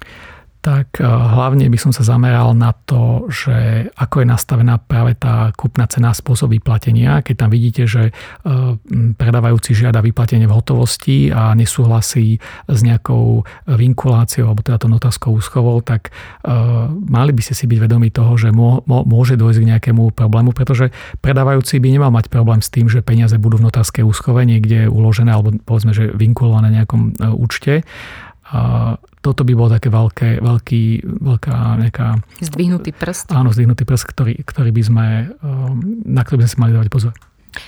Tak 0.61 1.01
hlavne 1.01 1.65
by 1.73 1.77
som 1.81 1.89
sa 1.89 2.05
zameral 2.05 2.53
na 2.53 2.69
to, 2.85 3.25
že 3.33 3.89
ako 3.97 4.21
je 4.21 4.27
nastavená 4.29 4.77
práve 4.77 5.17
tá 5.17 5.49
kúpna 5.57 5.89
cena 5.89 6.13
spôsob 6.13 6.53
vyplatenia. 6.53 7.25
Keď 7.25 7.35
tam 7.35 7.49
vidíte, 7.49 7.89
že 7.89 8.13
predávajúci 9.17 9.73
žiada 9.73 10.05
vyplatenie 10.05 10.45
v 10.45 10.53
hotovosti 10.53 11.33
a 11.33 11.57
nesúhlasí 11.57 12.37
s 12.69 12.79
nejakou 12.85 13.41
vinkuláciou 13.65 14.53
alebo 14.53 14.61
teda 14.61 14.77
to 14.77 14.87
notárskou 14.87 15.33
úschovou, 15.33 15.81
tak 15.81 16.13
mali 17.09 17.33
by 17.33 17.41
ste 17.41 17.57
si 17.57 17.65
byť 17.65 17.79
vedomi 17.81 18.13
toho, 18.13 18.37
že 18.37 18.53
môže 18.53 19.41
dojsť 19.41 19.59
k 19.65 19.69
nejakému 19.73 20.13
problému, 20.13 20.53
pretože 20.53 20.93
predávajúci 21.25 21.81
by 21.81 21.89
nemal 21.89 22.13
mať 22.13 22.29
problém 22.29 22.61
s 22.61 22.69
tým, 22.69 22.85
že 22.85 23.01
peniaze 23.01 23.33
budú 23.41 23.57
v 23.57 23.65
notárskej 23.65 24.05
úschove 24.05 24.45
niekde 24.45 24.85
uložené 24.85 25.33
alebo 25.33 25.57
povedzme, 25.65 25.89
že 25.89 26.13
vinkulované 26.13 26.69
na 26.69 26.85
nejakom 26.85 27.17
účte 27.33 27.81
toto 29.21 29.45
by 29.45 29.53
bol 29.53 29.69
také 29.69 29.93
veľké, 29.93 30.41
veľký, 30.41 30.83
veľká 31.05 31.55
nejaká... 31.77 32.17
Zdvihnutý 32.41 32.89
prst. 32.91 33.29
Áno, 33.37 33.53
zdvihnutý 33.53 33.85
prst, 33.85 34.05
ktorý, 34.09 34.33
ktorý 34.41 34.73
by 34.73 34.83
sme, 34.83 35.07
um, 35.45 35.77
na 36.09 36.25
ktorý 36.25 36.41
by 36.41 36.43
sme 36.49 36.53
si 36.53 36.61
mali 36.61 36.73
dávať 36.73 36.89
pozor. 36.89 37.13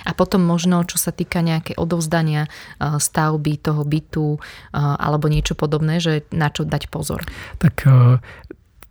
A 0.08 0.16
potom 0.16 0.42
možno, 0.42 0.82
čo 0.88 0.96
sa 0.96 1.12
týka 1.12 1.44
nejaké 1.44 1.76
odovzdania 1.76 2.48
uh, 2.48 2.98
stavby 2.98 3.60
toho 3.60 3.84
bytu 3.86 4.40
uh, 4.40 4.96
alebo 4.98 5.30
niečo 5.30 5.54
podobné, 5.54 6.00
že 6.00 6.26
na 6.32 6.50
čo 6.50 6.66
dať 6.66 6.90
pozor? 6.90 7.22
Tak 7.60 7.76
uh, 7.86 8.18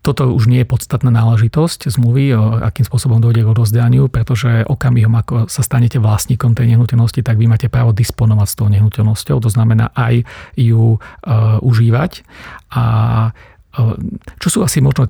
toto 0.03 0.35
už 0.35 0.51
nie 0.51 0.67
je 0.67 0.69
podstatná 0.69 1.15
náležitosť 1.15 1.87
zmluvy, 1.95 2.35
akým 2.67 2.83
spôsobom 2.83 3.23
dojde 3.23 3.47
k 3.47 3.53
odozdaniu, 3.55 4.11
pretože 4.11 4.67
okamihom, 4.67 5.15
ako 5.15 5.47
sa 5.47 5.63
stanete 5.63 6.03
vlastníkom 6.03 6.59
tej 6.59 6.75
nehnuteľnosti, 6.75 7.23
tak 7.23 7.39
vy 7.39 7.47
máte 7.47 7.71
právo 7.71 7.95
disponovať 7.95 8.49
s 8.51 8.59
tou 8.59 8.67
nehnuteľnosťou, 8.67 9.39
to 9.39 9.51
znamená 9.51 9.95
aj 9.95 10.27
ju 10.59 10.99
uh, 10.99 11.63
užívať. 11.63 12.27
A 12.75 12.85
uh, 13.31 13.95
čo 14.43 14.49
sú 14.51 14.59
asi 14.67 14.83
možno 14.83 15.07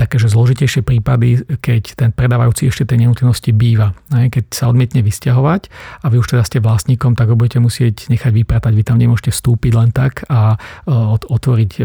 také, 0.00 0.16
že 0.16 0.32
zložitejšie 0.32 0.80
prípady, 0.80 1.44
keď 1.60 1.92
ten 1.92 2.10
predávajúci 2.16 2.72
ešte 2.72 2.88
tej 2.88 3.04
nehnuteľnosti 3.04 3.52
býva. 3.52 3.92
Keď 4.08 4.48
sa 4.48 4.72
odmietne 4.72 5.04
vysťahovať 5.04 5.68
a 6.00 6.06
vy 6.08 6.16
už 6.16 6.32
teda 6.32 6.42
ste 6.48 6.64
vlastníkom, 6.64 7.12
tak 7.12 7.28
ho 7.28 7.36
budete 7.36 7.60
musieť 7.60 8.08
nechať 8.08 8.32
vypratať. 8.32 8.72
Vy 8.72 8.82
tam 8.88 8.96
nemôžete 8.96 9.36
vstúpiť 9.36 9.72
len 9.76 9.92
tak 9.92 10.24
a 10.32 10.56
e, 10.56 10.92
otvoriť 11.28 11.70
e, 11.76 11.82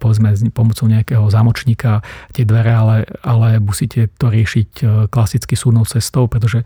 povedzme 0.00 0.32
pomocou 0.56 0.88
nejakého 0.88 1.28
zámočníka 1.28 2.00
tie 2.32 2.48
dvere, 2.48 2.72
ale, 2.72 2.96
ale 3.20 3.60
musíte 3.60 4.08
to 4.16 4.32
riešiť 4.32 4.68
e, 4.80 4.84
klasicky 5.12 5.52
súdnou 5.52 5.84
cestou, 5.84 6.24
pretože 6.24 6.64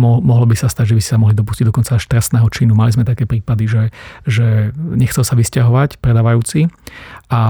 mohlo 0.00 0.48
by 0.48 0.56
sa 0.56 0.72
stať, 0.72 0.92
že 0.92 0.96
by 0.96 1.02
sa 1.04 1.20
mohli 1.20 1.36
dopustiť 1.36 1.68
dokonca 1.68 2.00
až 2.00 2.08
trestného 2.08 2.48
činu. 2.48 2.72
Mali 2.72 2.96
sme 2.96 3.04
také 3.04 3.28
prípady, 3.28 3.68
že, 3.68 3.82
že 4.24 4.72
nechcel 4.76 5.20
sa 5.20 5.36
vysťahovať 5.36 6.00
predávajúci 6.00 6.72
a 7.32 7.40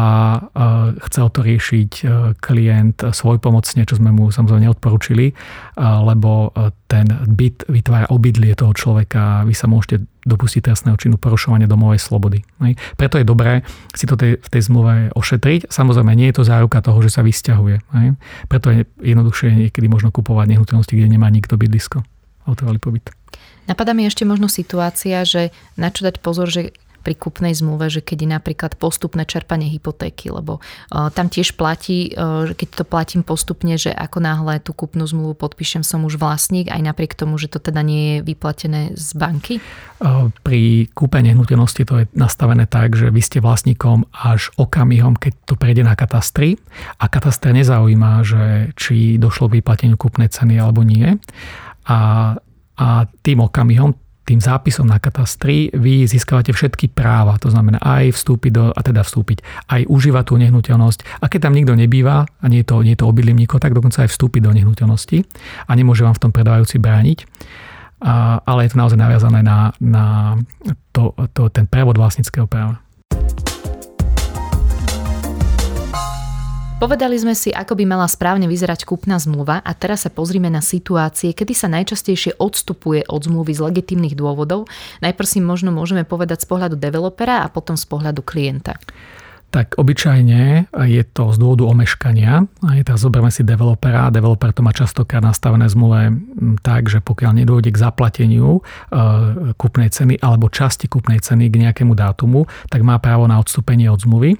chcel 1.10 1.26
to 1.34 1.42
riešiť 1.42 1.90
e, 2.00 2.04
klient 2.38 3.02
svojpomocne, 3.02 3.82
čo 3.82 3.98
sme 3.98 4.14
mu 4.14 4.30
samozrejme 4.30 4.70
neodporúčili, 4.70 5.34
lebo 5.82 6.54
e, 6.54 6.70
ten 6.86 7.10
byt 7.10 7.66
vytvára 7.66 8.06
obydlie 8.14 8.54
toho 8.54 8.70
človeka 8.70 9.42
vy 9.42 9.50
sa 9.58 9.66
môžete 9.66 10.06
dopustiť 10.22 10.70
trestného 10.70 10.94
činu 10.94 11.18
porušovania 11.18 11.66
domovej 11.66 11.98
slobody. 11.98 12.46
Preto 12.94 13.18
je 13.18 13.26
dobré 13.26 13.66
si 13.90 14.06
to 14.06 14.14
v 14.14 14.46
tej 14.46 14.62
zmluve 14.70 15.10
ošetriť. 15.18 15.66
Samozrejme, 15.66 16.14
nie 16.14 16.30
je 16.30 16.38
to 16.38 16.46
záruka 16.46 16.78
toho, 16.78 17.02
že 17.02 17.10
sa 17.10 17.26
vysťahuje. 17.26 17.82
Preto 18.46 18.70
je 18.70 18.86
jednoduchšie 19.02 19.66
niekedy 19.66 19.90
možno 19.90 20.14
kupovať 20.14 20.54
nehnuteľnosti, 20.54 20.94
kde 20.94 21.10
nemá 21.10 21.26
nikto 21.26 21.58
bydlisko 21.58 22.06
a 22.46 22.54
pobyt. 22.78 23.10
Napadá 23.70 23.94
mi 23.94 24.06
ešte 24.06 24.26
možno 24.26 24.50
situácia, 24.50 25.22
že 25.22 25.54
na 25.78 25.94
čo 25.94 26.06
dať 26.06 26.18
pozor, 26.18 26.50
že 26.50 26.74
pri 27.02 27.18
kúpnej 27.18 27.52
zmluve, 27.52 27.90
že 27.90 28.00
keď 28.00 28.18
je 28.22 28.28
napríklad 28.30 28.72
postupné 28.78 29.26
čerpanie 29.26 29.68
hypotéky, 29.68 30.30
lebo 30.30 30.62
uh, 30.62 31.10
tam 31.10 31.26
tiež 31.26 31.58
platí, 31.58 32.14
uh, 32.14 32.48
keď 32.54 32.68
to 32.82 32.84
platím 32.86 33.26
postupne, 33.26 33.74
že 33.74 33.90
ako 33.90 34.22
náhle 34.22 34.62
tú 34.62 34.72
kúpnu 34.72 35.04
zmluvu 35.04 35.34
podpíšem, 35.34 35.82
som 35.82 36.06
už 36.06 36.16
vlastník, 36.16 36.70
aj 36.70 36.80
napriek 36.80 37.18
tomu, 37.18 37.36
že 37.36 37.50
to 37.50 37.58
teda 37.58 37.82
nie 37.82 38.16
je 38.16 38.16
vyplatené 38.22 38.94
z 38.94 39.08
banky? 39.18 39.54
Uh, 39.98 40.30
pri 40.46 40.86
kúpe 40.94 41.18
nehnuteľnosti 41.18 41.82
to 41.82 41.94
je 42.02 42.04
nastavené 42.14 42.70
tak, 42.70 42.94
že 42.94 43.10
vy 43.10 43.20
ste 43.20 43.42
vlastníkom 43.42 44.06
až 44.14 44.54
okamihom, 44.54 45.18
keď 45.18 45.32
to 45.44 45.54
prejde 45.58 45.82
na 45.82 45.98
katastri 45.98 46.56
a 47.02 47.10
katastre 47.10 47.50
nezaujíma, 47.50 48.22
že 48.22 48.42
či 48.78 49.18
došlo 49.18 49.50
k 49.50 49.58
vyplateniu 49.58 49.98
kúpnej 49.98 50.30
ceny 50.30 50.58
alebo 50.62 50.86
nie 50.86 51.18
a, 51.86 52.34
a 52.78 52.86
tým 53.22 53.42
okamihom, 53.42 53.94
tým 54.32 54.40
zápisom 54.40 54.88
na 54.88 54.96
katastri 54.96 55.68
vy 55.76 56.08
získavate 56.08 56.56
všetky 56.56 56.88
práva, 56.88 57.36
to 57.36 57.52
znamená 57.52 57.76
aj 57.84 58.16
vstúpiť 58.16 58.50
do, 58.50 58.64
a 58.72 58.80
teda 58.80 59.04
vstúpiť, 59.04 59.44
aj 59.68 59.84
užívať 59.86 60.24
tú 60.32 60.34
nehnuteľnosť. 60.40 61.20
A 61.20 61.28
keď 61.28 61.48
tam 61.48 61.54
nikto 61.54 61.76
nebýva 61.76 62.24
a 62.24 62.44
nie 62.48 62.64
je 62.64 62.66
to, 62.72 62.80
nie 62.80 62.96
je 62.96 63.00
to 63.04 63.06
obydlím 63.12 63.38
nikoho, 63.44 63.62
tak 63.62 63.76
dokonca 63.76 64.02
aj 64.02 64.10
vstúpiť 64.10 64.42
do 64.42 64.50
nehnuteľnosti 64.56 65.22
a 65.68 65.70
nemôže 65.78 66.02
vám 66.02 66.18
v 66.18 66.22
tom 66.26 66.32
predávajúci 66.34 66.82
brániť. 66.82 67.28
A, 68.02 68.42
ale 68.42 68.66
je 68.66 68.74
to 68.74 68.80
naozaj 68.82 68.98
naviazané 68.98 69.46
na, 69.46 69.70
na 69.78 70.34
to, 70.90 71.14
to, 71.30 71.46
ten 71.54 71.70
prevod 71.70 71.94
vlastníckého 71.94 72.50
práva. 72.50 72.81
Povedali 76.82 77.14
sme 77.14 77.38
si, 77.38 77.54
ako 77.54 77.78
by 77.78 77.86
mala 77.86 78.10
správne 78.10 78.50
vyzerať 78.50 78.82
kúpna 78.82 79.14
zmluva 79.14 79.62
a 79.62 79.70
teraz 79.70 80.02
sa 80.02 80.10
pozrime 80.10 80.50
na 80.50 80.58
situácie, 80.58 81.30
kedy 81.30 81.54
sa 81.54 81.70
najčastejšie 81.70 82.42
odstupuje 82.42 83.06
od 83.06 83.22
zmluvy 83.22 83.54
z 83.54 83.70
legitimných 83.70 84.18
dôvodov. 84.18 84.66
Najprv 84.98 85.28
si 85.30 85.38
možno 85.38 85.70
môžeme 85.70 86.02
povedať 86.02 86.42
z 86.42 86.50
pohľadu 86.50 86.74
developera 86.74 87.46
a 87.46 87.54
potom 87.54 87.78
z 87.78 87.86
pohľadu 87.86 88.26
klienta. 88.26 88.82
Tak 89.54 89.78
obyčajne 89.78 90.74
je 90.90 91.02
to 91.06 91.30
z 91.30 91.38
dôvodu 91.38 91.70
omeškania. 91.70 92.50
A 92.66 92.70
teraz 92.82 93.06
zoberme 93.06 93.30
si 93.30 93.46
developera. 93.46 94.10
Developer 94.10 94.50
to 94.50 94.66
má 94.66 94.74
častokrát 94.74 95.22
nastavené 95.22 95.70
zmluve 95.70 96.18
tak, 96.66 96.90
že 96.90 96.98
pokiaľ 96.98 97.46
nedôjde 97.46 97.70
k 97.70 97.78
zaplateniu 97.78 98.58
e, 98.58 98.60
kúpnej 99.54 99.86
ceny 99.86 100.18
alebo 100.18 100.50
časti 100.50 100.90
kúpnej 100.90 101.22
ceny 101.22 101.46
k 101.46 101.62
nejakému 101.62 101.94
dátumu, 101.94 102.50
tak 102.66 102.82
má 102.82 102.98
právo 102.98 103.30
na 103.30 103.38
odstúpenie 103.38 103.86
od 103.86 104.02
zmluvy. 104.02 104.34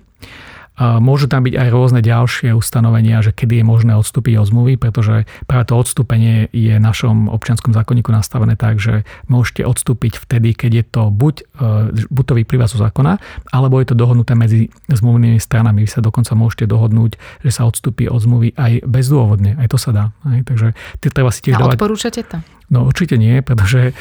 Môžu 0.80 1.28
tam 1.28 1.44
byť 1.44 1.52
aj 1.52 1.68
rôzne 1.68 2.00
ďalšie 2.00 2.56
ustanovenia, 2.56 3.20
že 3.20 3.37
kedy 3.37 3.61
je 3.61 3.64
možné 3.64 3.92
odstúpiť 3.92 4.40
od 4.40 4.48
zmluvy, 4.48 4.80
pretože 4.80 5.28
práve 5.44 5.68
to 5.68 5.76
odstúpenie 5.76 6.48
je 6.48 6.80
v 6.80 6.82
našom 6.82 7.28
občianskom 7.28 7.76
zákonníku 7.76 8.08
nastavené 8.08 8.56
tak, 8.56 8.80
že 8.80 9.04
môžete 9.28 9.68
odstúpiť 9.68 10.16
vtedy, 10.16 10.56
keď 10.56 10.70
je 10.80 10.85
to 10.88 11.02
buď, 11.12 11.35
e, 11.61 12.08
buď 12.08 12.24
to 12.24 12.35
vyplýva 12.40 12.66
zo 12.72 12.80
zákona, 12.80 13.20
alebo 13.52 13.85
je 13.85 13.92
to 13.92 14.00
dohodnuté 14.00 14.32
medzi 14.32 14.72
zmluvnými 14.88 15.37
stranami. 15.37 15.85
Vy 15.85 15.92
sa 15.92 16.00
dokonca 16.00 16.32
môžete 16.32 16.64
dohodnúť, 16.64 17.20
že 17.44 17.50
sa 17.52 17.68
odstúpi 17.68 18.08
od 18.08 18.24
zmluvy 18.24 18.56
aj 18.56 18.88
bezdôvodne. 18.88 19.61
Aj 19.61 19.68
to 19.68 19.76
sa 19.76 19.92
dá. 19.92 20.04
Aj, 20.24 20.40
takže 20.40 20.72
treba 21.04 21.28
si 21.28 21.44
tiež 21.44 21.61
A 21.61 21.68
dávať... 21.68 21.76
odporúčate 21.76 22.24
to? 22.24 22.40
No 22.72 22.88
určite 22.88 23.20
nie, 23.20 23.44
pretože 23.44 23.92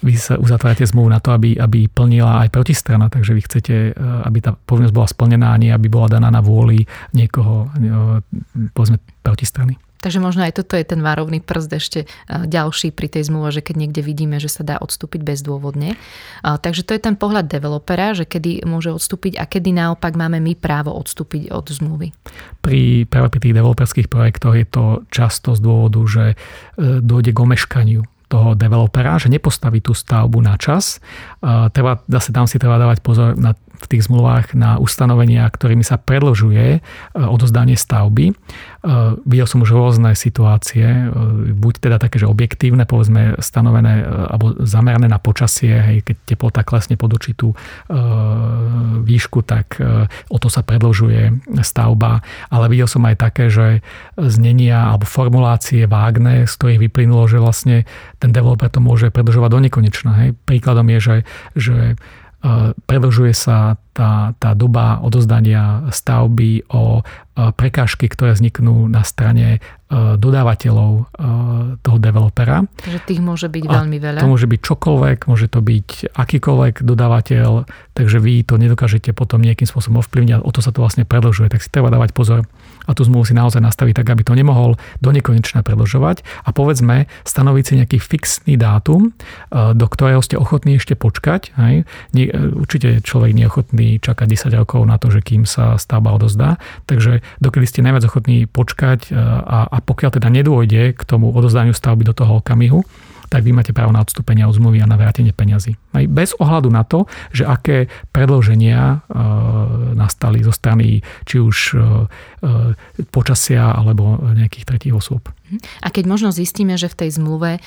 vy 0.00 0.16
sa 0.16 0.40
uzatvárate 0.40 0.88
zmluvu 0.88 1.08
na 1.12 1.20
to, 1.20 1.36
aby, 1.36 1.56
aby 1.60 1.86
plnila 1.86 2.44
aj 2.44 2.48
protistrana, 2.48 3.12
takže 3.12 3.36
vy 3.36 3.42
chcete, 3.44 3.74
e, 3.92 4.02
aby 4.24 4.38
tá 4.40 4.56
povinnosť 4.56 4.94
bola 4.96 5.08
splnená 5.08 5.48
a 5.52 5.60
nie 5.60 5.70
aby 5.70 5.92
bola 5.92 6.08
daná 6.08 6.32
na 6.32 6.40
vôli 6.40 6.88
niekoho, 7.12 7.68
e, 7.76 8.68
povedzme, 8.72 8.96
protistrany. 9.20 9.76
Takže 10.00 10.16
možno 10.16 10.48
aj 10.48 10.56
toto 10.56 10.80
je 10.80 10.88
ten 10.88 11.04
várovný 11.04 11.44
prst 11.44 11.70
ešte 11.76 12.00
e, 12.04 12.06
ďalší 12.48 12.96
pri 12.96 13.12
tej 13.12 13.28
zmluve, 13.28 13.52
že 13.52 13.60
keď 13.60 13.76
niekde 13.76 14.00
vidíme, 14.00 14.40
že 14.40 14.48
sa 14.48 14.64
dá 14.64 14.80
odstúpiť 14.80 15.20
bezdôvodne. 15.20 16.00
Takže 16.40 16.88
to 16.88 16.96
je 16.96 17.04
ten 17.04 17.20
pohľad 17.20 17.52
developera, 17.52 18.16
že 18.16 18.24
kedy 18.24 18.64
môže 18.64 18.96
odstúpiť 18.96 19.36
a 19.36 19.44
kedy 19.44 19.76
naopak 19.76 20.16
máme 20.16 20.40
my 20.40 20.56
právo 20.56 20.96
odstúpiť 20.96 21.52
od 21.52 21.68
zmluvy. 21.68 22.16
Pri, 22.64 23.04
práve 23.04 23.28
pri 23.28 23.40
tých 23.44 23.56
developerských 23.60 24.08
projektoch 24.08 24.56
je 24.56 24.64
to 24.64 24.84
často 25.12 25.52
z 25.52 25.60
dôvodu, 25.60 26.00
že 26.08 26.24
dojde 26.80 27.36
k 27.36 27.42
omeškaniu 27.44 28.00
toho 28.30 28.54
developera, 28.54 29.18
že 29.18 29.26
nepostaví 29.26 29.82
tú 29.82 29.90
stavbu 29.90 30.38
na 30.38 30.54
čas. 30.54 31.02
Treba, 31.42 31.98
zase 32.06 32.30
tam 32.30 32.46
si 32.46 32.62
treba 32.62 32.78
dávať 32.78 33.02
pozor 33.02 33.34
na 33.34 33.58
v 33.80 33.86
tých 33.88 34.06
zmluvách 34.06 34.52
na 34.52 34.76
ustanovenia, 34.76 35.48
ktorými 35.48 35.80
sa 35.80 35.96
predlžuje 35.96 36.66
e, 36.76 36.80
odozdanie 37.16 37.80
stavby. 37.80 38.30
E, 38.30 38.34
videl 39.24 39.48
som 39.48 39.64
už 39.64 39.72
rôzne 39.72 40.12
situácie, 40.12 40.84
e, 40.84 41.04
buď 41.56 41.74
teda 41.80 41.96
také, 41.96 42.20
že 42.20 42.28
objektívne, 42.28 42.84
povedzme 42.84 43.40
stanovené 43.40 44.04
alebo 44.04 44.60
zamerané 44.68 45.08
na 45.08 45.16
počasie, 45.16 45.80
hej, 45.80 45.98
keď 46.04 46.16
teplota 46.36 46.60
klesne 46.62 47.00
pod 47.00 47.12
určitú 47.16 47.52
výšku, 49.00 49.42
tak 49.46 49.80
o 50.28 50.36
to 50.38 50.48
sa 50.52 50.60
predlžuje 50.60 51.50
stavba. 51.64 52.20
Ale 52.52 52.66
videl 52.68 52.86
som 52.90 53.02
aj 53.06 53.16
také, 53.18 53.48
že 53.48 53.80
znenia 54.16 54.92
alebo 54.92 55.08
formulácie 55.08 55.86
vágne, 55.86 56.44
z 56.44 56.52
ktorých 56.54 56.82
vyplynulo, 56.90 57.24
že 57.30 57.38
vlastne 57.42 57.88
ten 58.18 58.30
developer 58.30 58.68
to 58.68 58.82
môže 58.82 59.08
predlžovať 59.14 59.50
do 59.50 59.60
nekonečna. 59.64 60.12
Hej. 60.24 60.28
Príkladom 60.44 60.86
je, 60.90 60.98
že, 61.00 61.16
že 61.56 61.76
predlžuje 62.88 63.36
sa 63.36 63.76
tá, 63.92 64.32
tá 64.40 64.56
doba 64.56 65.04
odozdania 65.04 65.84
stavby 65.92 66.72
o 66.72 67.04
prekážky, 67.36 68.08
ktoré 68.08 68.32
vzniknú 68.32 68.88
na 68.88 69.04
strane 69.04 69.60
dodávateľov 69.92 71.12
toho 71.84 71.98
developera. 72.00 72.64
Takže 72.80 73.00
tých 73.04 73.20
môže 73.20 73.52
byť 73.52 73.64
veľmi 73.66 73.98
veľa. 74.00 74.20
To 74.24 74.32
môže 74.32 74.48
byť 74.48 74.60
čokoľvek, 74.62 75.18
môže 75.28 75.46
to 75.52 75.60
byť 75.60 75.88
akýkoľvek 76.16 76.74
dodávateľ, 76.80 77.50
takže 77.92 78.18
vy 78.22 78.46
to 78.46 78.56
nedokážete 78.56 79.12
potom 79.12 79.42
nejakým 79.44 79.68
spôsobom 79.68 80.00
ovplyvniť 80.00 80.32
a 80.38 80.44
o 80.46 80.50
to 80.54 80.64
sa 80.64 80.72
to 80.72 80.80
vlastne 80.80 81.04
predlžuje. 81.04 81.52
Tak 81.52 81.60
si 81.60 81.68
treba 81.68 81.92
dávať 81.92 82.16
pozor 82.16 82.48
a 82.90 82.92
tú 82.98 83.06
zmluvu 83.06 83.30
si 83.30 83.34
naozaj 83.38 83.62
nastaviť 83.62 84.02
tak, 84.02 84.10
aby 84.10 84.26
to 84.26 84.34
nemohol 84.34 84.74
do 84.98 85.10
nekonečna 85.14 85.62
predlžovať 85.62 86.26
a 86.42 86.50
povedzme 86.50 87.06
stanoviť 87.22 87.64
si 87.64 87.72
nejaký 87.78 87.98
fixný 88.02 88.58
dátum, 88.58 89.14
do 89.54 89.86
ktorého 89.86 90.18
ste 90.18 90.34
ochotní 90.34 90.82
ešte 90.82 90.98
počkať. 90.98 91.54
Hej. 91.54 91.86
Určite 92.34 92.98
človek 93.06 93.30
nie 93.30 93.46
je 93.46 93.50
ochotný 93.50 93.88
čakať 94.02 94.26
10 94.26 94.58
rokov 94.58 94.82
na 94.82 94.98
to, 94.98 95.14
že 95.14 95.22
kým 95.22 95.46
sa 95.46 95.78
stavba 95.78 96.18
odozdá. 96.18 96.58
Takže 96.90 97.22
dokedy 97.38 97.66
ste 97.70 97.86
najviac 97.86 98.10
ochotní 98.10 98.50
počkať 98.50 99.14
e, 99.14 99.16
a, 99.16 99.70
a 99.70 99.76
pokiaľ 99.78 100.10
teda 100.18 100.28
nedôjde 100.32 100.98
k 100.98 101.02
tomu 101.06 101.30
odozdaniu 101.30 101.76
stavby 101.76 102.02
do 102.02 102.14
toho 102.16 102.42
okamihu, 102.42 102.82
tak 103.30 103.46
vy 103.46 103.54
máte 103.54 103.70
právo 103.70 103.94
na 103.94 104.02
odstúpenie 104.02 104.42
od 104.42 104.58
zmluvy 104.58 104.82
a 104.82 104.90
na 104.90 104.98
vrátenie 104.98 105.30
peňazí. 105.30 105.78
Aj 105.90 106.06
bez 106.06 106.38
ohľadu 106.38 106.70
na 106.70 106.86
to, 106.86 107.10
že 107.34 107.42
aké 107.42 107.90
predloženia 108.14 108.78
e, 108.80 109.18
nastali 109.98 110.38
zo 110.46 110.54
strany 110.54 111.02
či 111.26 111.42
už 111.42 111.56
e, 111.74 111.76
e, 111.76 111.84
počasia 113.10 113.74
alebo 113.74 114.22
nejakých 114.34 114.64
tretích 114.70 114.94
osôb. 114.94 115.26
A 115.82 115.90
keď 115.90 116.06
možno 116.06 116.30
zistíme, 116.30 116.78
že 116.78 116.86
v 116.86 116.94
tej 116.94 117.10
zmluve 117.18 117.58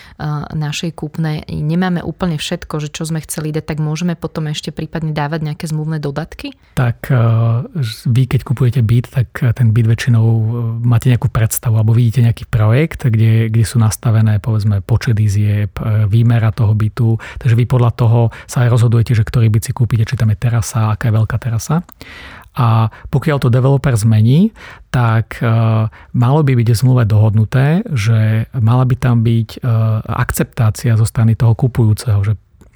našej 0.56 0.96
kúpnej 0.96 1.44
nemáme 1.52 2.00
úplne 2.00 2.40
všetko, 2.40 2.80
že 2.80 2.88
čo 2.88 3.04
sme 3.04 3.20
chceli 3.20 3.52
dať, 3.52 3.76
tak 3.76 3.84
môžeme 3.84 4.16
potom 4.16 4.48
ešte 4.48 4.72
prípadne 4.72 5.12
dávať 5.12 5.52
nejaké 5.52 5.68
zmluvné 5.68 6.00
dodatky? 6.00 6.56
Tak 6.80 7.12
vy, 8.08 8.24
keď 8.32 8.42
kupujete 8.48 8.80
byt, 8.80 9.12
tak 9.12 9.28
ten 9.60 9.76
byt 9.76 10.00
väčšinou 10.00 10.26
máte 10.80 11.12
nejakú 11.12 11.28
predstavu 11.28 11.76
alebo 11.76 11.92
vidíte 11.92 12.24
nejaký 12.24 12.48
projekt, 12.48 13.04
kde, 13.04 13.52
kde 13.52 13.66
sú 13.68 13.84
nastavené 13.84 14.40
povedzme 14.40 14.80
počet 14.80 15.20
izieb, 15.20 15.76
výmera 16.08 16.56
toho 16.56 16.72
bytu, 16.72 17.20
takže 17.44 17.60
vy 17.60 17.68
podľa 17.68 17.92
toho 18.00 18.13
sa 18.48 18.66
aj 18.66 18.70
rozhodujete, 18.74 19.14
že 19.18 19.24
ktorý 19.24 19.50
byt 19.50 19.64
si 19.70 19.72
kúpite, 19.72 20.08
či 20.08 20.16
tam 20.16 20.32
je 20.32 20.38
terasa, 20.38 20.94
aká 20.94 21.10
je 21.10 21.18
veľká 21.18 21.38
terasa. 21.42 21.84
A 22.54 22.94
pokiaľ 23.10 23.38
to 23.42 23.50
developer 23.50 23.98
zmení, 23.98 24.54
tak 24.94 25.42
e, 25.42 25.50
malo 26.14 26.40
by 26.46 26.54
byť 26.54 26.68
v 26.70 26.78
zmluve 26.78 27.04
dohodnuté, 27.10 27.82
že 27.90 28.46
mala 28.54 28.86
by 28.86 28.96
tam 29.02 29.26
byť 29.26 29.50
e, 29.58 29.60
akceptácia 30.06 30.94
zo 30.94 31.06
strany 31.10 31.34
toho 31.34 31.58
kupujúceho, 31.58 32.22
že 32.22 32.34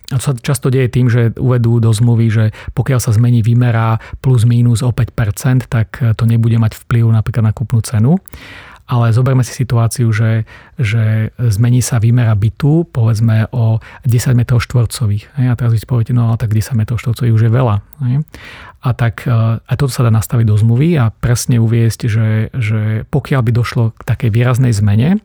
a 0.07 0.23
to 0.23 0.23
sa 0.23 0.33
často 0.39 0.71
deje 0.71 0.87
tým, 0.87 1.11
že 1.11 1.35
uvedú 1.35 1.83
do 1.83 1.91
zmluvy, 1.91 2.27
že 2.31 2.45
pokiaľ 2.71 2.99
sa 3.03 3.11
zmení 3.11 3.43
výmera 3.43 3.99
plus 4.23 4.47
minus 4.47 4.79
o 4.79 4.95
5%, 4.95 5.67
tak 5.67 5.99
to 5.99 6.23
nebude 6.23 6.55
mať 6.55 6.79
vplyv 6.79 7.11
napríklad 7.11 7.43
na 7.43 7.51
kúpnu 7.51 7.83
cenu 7.83 8.15
ale 8.87 9.11
zoberme 9.11 9.43
si 9.43 9.51
situáciu, 9.51 10.15
že, 10.15 10.47
že 10.79 11.35
zmení 11.35 11.83
sa 11.83 11.99
výmera 11.99 12.31
bytu, 12.39 12.87
povedzme 12.87 13.51
o 13.51 13.83
10 14.07 14.31
m 14.31 14.41
štvorcových. 14.47 15.35
A 15.43 15.59
teraz 15.59 15.75
vy 15.75 15.79
si 15.83 15.87
poviete, 15.87 16.15
no 16.15 16.31
ale 16.31 16.39
tak 16.39 16.55
10 16.55 16.71
m 16.79 16.83
štvorcových 16.95 17.35
už 17.35 17.43
je 17.47 17.51
veľa. 17.51 17.75
A 18.87 18.89
tak 18.95 19.27
e, 19.27 19.59
aj 19.59 19.75
toto 19.75 19.91
sa 19.91 20.07
dá 20.07 20.11
nastaviť 20.13 20.47
do 20.47 20.55
zmluvy 20.55 20.95
a 20.95 21.11
presne 21.11 21.59
uviesť, 21.59 22.07
že, 22.07 22.27
že 22.55 23.03
pokiaľ 23.11 23.41
by 23.43 23.51
došlo 23.51 23.83
k 23.91 24.01
takej 24.07 24.29
výraznej 24.31 24.71
zmene, 24.71 25.19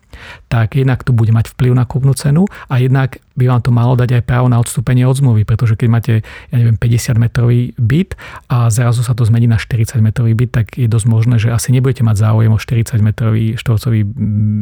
tak 0.49 0.77
jednak 0.79 1.03
to 1.03 1.11
bude 1.15 1.31
mať 1.31 1.53
vplyv 1.53 1.73
na 1.77 1.85
kúpnu 1.85 2.13
cenu 2.15 2.47
a 2.69 2.79
jednak 2.79 3.19
by 3.33 3.49
vám 3.49 3.63
to 3.65 3.71
malo 3.73 3.97
dať 3.97 4.21
aj 4.21 4.23
právo 4.29 4.47
na 4.53 4.61
odstúpenie 4.61 5.09
od 5.09 5.17
zmluvy, 5.17 5.49
pretože 5.49 5.75
keď 5.77 5.89
máte, 5.89 6.15
ja 6.53 6.57
neviem, 6.57 6.77
50 6.77 7.17
metrový 7.17 7.73
byt 7.81 8.15
a 8.53 8.69
zrazu 8.69 9.01
sa 9.01 9.17
to 9.17 9.25
zmení 9.25 9.49
na 9.49 9.57
40 9.57 9.97
metrový 10.05 10.37
byt, 10.37 10.51
tak 10.53 10.67
je 10.77 10.85
dosť 10.85 11.07
možné, 11.09 11.37
že 11.41 11.49
asi 11.49 11.73
nebudete 11.73 12.05
mať 12.05 12.29
záujem 12.29 12.53
o 12.53 12.61
40 12.61 13.01
metrový 13.01 13.57
štvorcový 13.57 14.05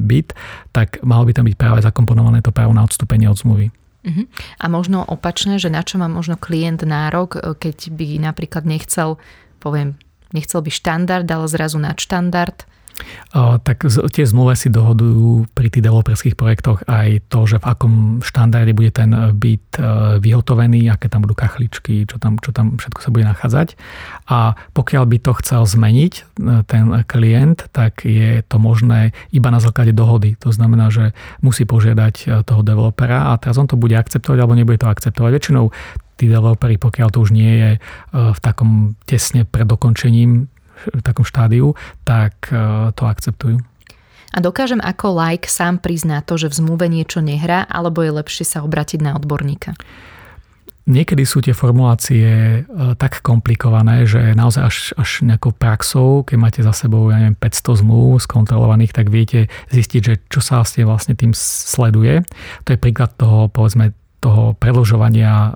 byt, 0.07 0.39
tak 0.71 1.03
malo 1.03 1.27
by 1.27 1.33
tam 1.35 1.47
byť 1.51 1.57
práve 1.59 1.81
zakomponované 1.83 2.41
to 2.47 2.55
právo 2.55 2.71
na 2.71 2.87
odstúpenie 2.87 3.27
od 3.27 3.39
zmluvy. 3.39 3.75
Uh-huh. 4.01 4.25
A 4.57 4.65
možno 4.73 5.05
opačné, 5.05 5.61
že 5.61 5.69
na 5.69 5.85
čo 5.85 6.01
má 6.01 6.09
možno 6.09 6.41
klient 6.41 6.81
nárok, 6.89 7.37
e, 7.37 7.41
keď 7.53 7.93
by 7.93 8.17
napríklad 8.17 8.65
nechcel, 8.65 9.21
poviem, 9.61 10.01
nechcel 10.33 10.65
by 10.65 10.73
štandard, 10.73 11.29
ale 11.29 11.47
zrazu 11.53 11.77
nadštandard, 11.77 12.65
tak 13.63 13.87
tie 13.87 14.25
zmluve 14.27 14.59
si 14.59 14.69
dohodujú 14.69 15.51
pri 15.55 15.71
tých 15.71 15.85
developerských 15.87 16.35
projektoch 16.35 16.83
aj 16.87 17.31
to, 17.31 17.41
že 17.47 17.57
v 17.63 17.69
akom 17.69 17.95
štandarde 18.21 18.75
bude 18.75 18.91
ten 18.91 19.11
byt 19.35 19.79
e, 19.79 19.83
vyhotovený, 20.19 20.91
aké 20.91 21.07
tam 21.07 21.23
budú 21.23 21.39
kachličky, 21.39 22.05
čo 22.07 22.19
tam, 22.19 22.43
čo 22.43 22.51
tam 22.51 22.77
všetko 22.77 23.01
sa 23.01 23.11
bude 23.15 23.25
nachádzať. 23.27 23.79
A 24.31 24.59
pokiaľ 24.75 25.05
by 25.07 25.19
to 25.23 25.33
chcel 25.43 25.63
zmeniť 25.67 26.13
e, 26.19 26.23
ten 26.67 26.85
klient, 27.07 27.71
tak 27.71 28.03
je 28.03 28.43
to 28.47 28.57
možné 28.59 29.15
iba 29.31 29.49
na 29.55 29.63
základe 29.63 29.95
dohody. 29.95 30.35
To 30.43 30.51
znamená, 30.51 30.91
že 30.91 31.15
musí 31.45 31.63
požiadať 31.65 32.45
toho 32.47 32.63
developera 32.67 33.31
a 33.31 33.39
teraz 33.39 33.57
on 33.57 33.71
to 33.71 33.79
bude 33.79 33.95
akceptovať 33.95 34.39
alebo 34.43 34.59
nebude 34.59 34.83
to 34.83 34.91
akceptovať. 34.91 35.31
Väčšinou 35.31 35.71
tí 36.21 36.29
developeri, 36.29 36.77
pokiaľ 36.77 37.09
to 37.17 37.25
už 37.25 37.33
nie 37.33 37.53
je 37.57 37.71
v 38.13 38.39
takom 38.45 38.93
tesne 39.09 39.49
pred 39.49 39.65
dokončením 39.65 40.53
takom 41.03 41.25
štádiu, 41.25 41.77
tak 42.03 42.51
e, 42.51 42.91
to 42.97 43.03
akceptujú. 43.07 43.61
A 44.31 44.39
dokážem 44.39 44.79
ako 44.79 45.11
like 45.11 45.51
sám 45.51 45.83
priznať 45.83 46.23
to, 46.23 46.35
že 46.39 46.51
v 46.55 46.59
zmluve 46.63 46.87
niečo 46.87 47.19
nehrá, 47.19 47.67
alebo 47.67 48.07
je 48.07 48.15
lepšie 48.15 48.47
sa 48.47 48.63
obratiť 48.63 49.03
na 49.03 49.19
odborníka? 49.19 49.75
Niekedy 50.91 51.23
sú 51.23 51.39
tie 51.45 51.55
formulácie 51.55 52.27
e, 52.27 52.61
tak 52.99 53.23
komplikované, 53.23 54.11
že 54.11 54.35
naozaj 54.35 54.63
až, 54.65 54.77
až 54.99 55.11
nejakou 55.23 55.55
praxou, 55.55 56.27
keď 56.27 56.37
máte 56.41 56.61
za 56.67 56.75
sebou 56.75 57.13
ja 57.15 57.21
neviem, 57.21 57.39
500 57.39 57.85
zmluv 57.85 58.19
skontrolovaných, 58.25 58.91
tak 58.91 59.07
viete 59.07 59.47
zistiť, 59.71 60.01
že 60.03 60.15
čo 60.27 60.41
sa 60.43 60.63
vlastne, 60.63 60.83
vlastne 60.89 61.15
tým 61.15 61.31
sleduje. 61.37 62.27
To 62.67 62.69
je 62.75 62.79
príklad 62.81 63.15
toho, 63.15 63.47
povedzme, 63.53 63.95
toho 64.21 64.53
predlžovania 64.61 65.33
e, 65.33 65.51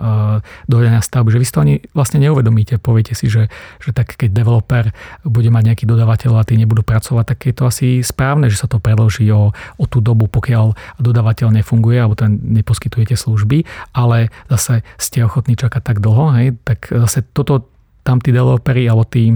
dohodania 0.67 1.05
stavby, 1.05 1.37
že 1.37 1.41
vy 1.41 1.47
si 1.47 1.53
to 1.53 1.63
ani 1.63 1.75
vlastne 1.93 2.19
neuvedomíte. 2.25 2.81
Poviete 2.81 3.13
si, 3.13 3.29
že, 3.29 3.53
že 3.85 3.93
tak 3.93 4.17
keď 4.17 4.33
developer 4.33 4.91
bude 5.23 5.53
mať 5.53 5.63
nejaký 5.69 5.85
dodávateľ 5.85 6.41
a 6.41 6.49
tí 6.49 6.57
nebudú 6.57 6.81
pracovať, 6.81 7.25
tak 7.37 7.39
je 7.45 7.55
to 7.55 7.65
asi 7.69 7.89
správne, 8.01 8.49
že 8.49 8.59
sa 8.59 8.67
to 8.67 8.81
predloží 8.81 9.29
o, 9.29 9.53
o 9.53 9.85
tú 9.85 10.01
dobu, 10.01 10.27
pokiaľ 10.27 10.97
dodávateľ 10.97 11.53
nefunguje 11.61 12.01
alebo 12.01 12.17
ten 12.17 12.41
neposkytujete 12.41 13.15
služby, 13.15 13.69
ale 13.93 14.33
zase 14.49 14.81
ste 14.97 15.21
ochotní 15.23 15.55
čakať 15.61 15.85
tak 15.85 16.01
dlho, 16.01 16.33
hej, 16.41 16.57
tak 16.65 16.89
zase 16.89 17.21
toto 17.37 17.69
tam 18.05 18.21
tí 18.21 18.33
developeri 18.33 18.85
alebo 18.89 19.09
tí, 19.09 19.33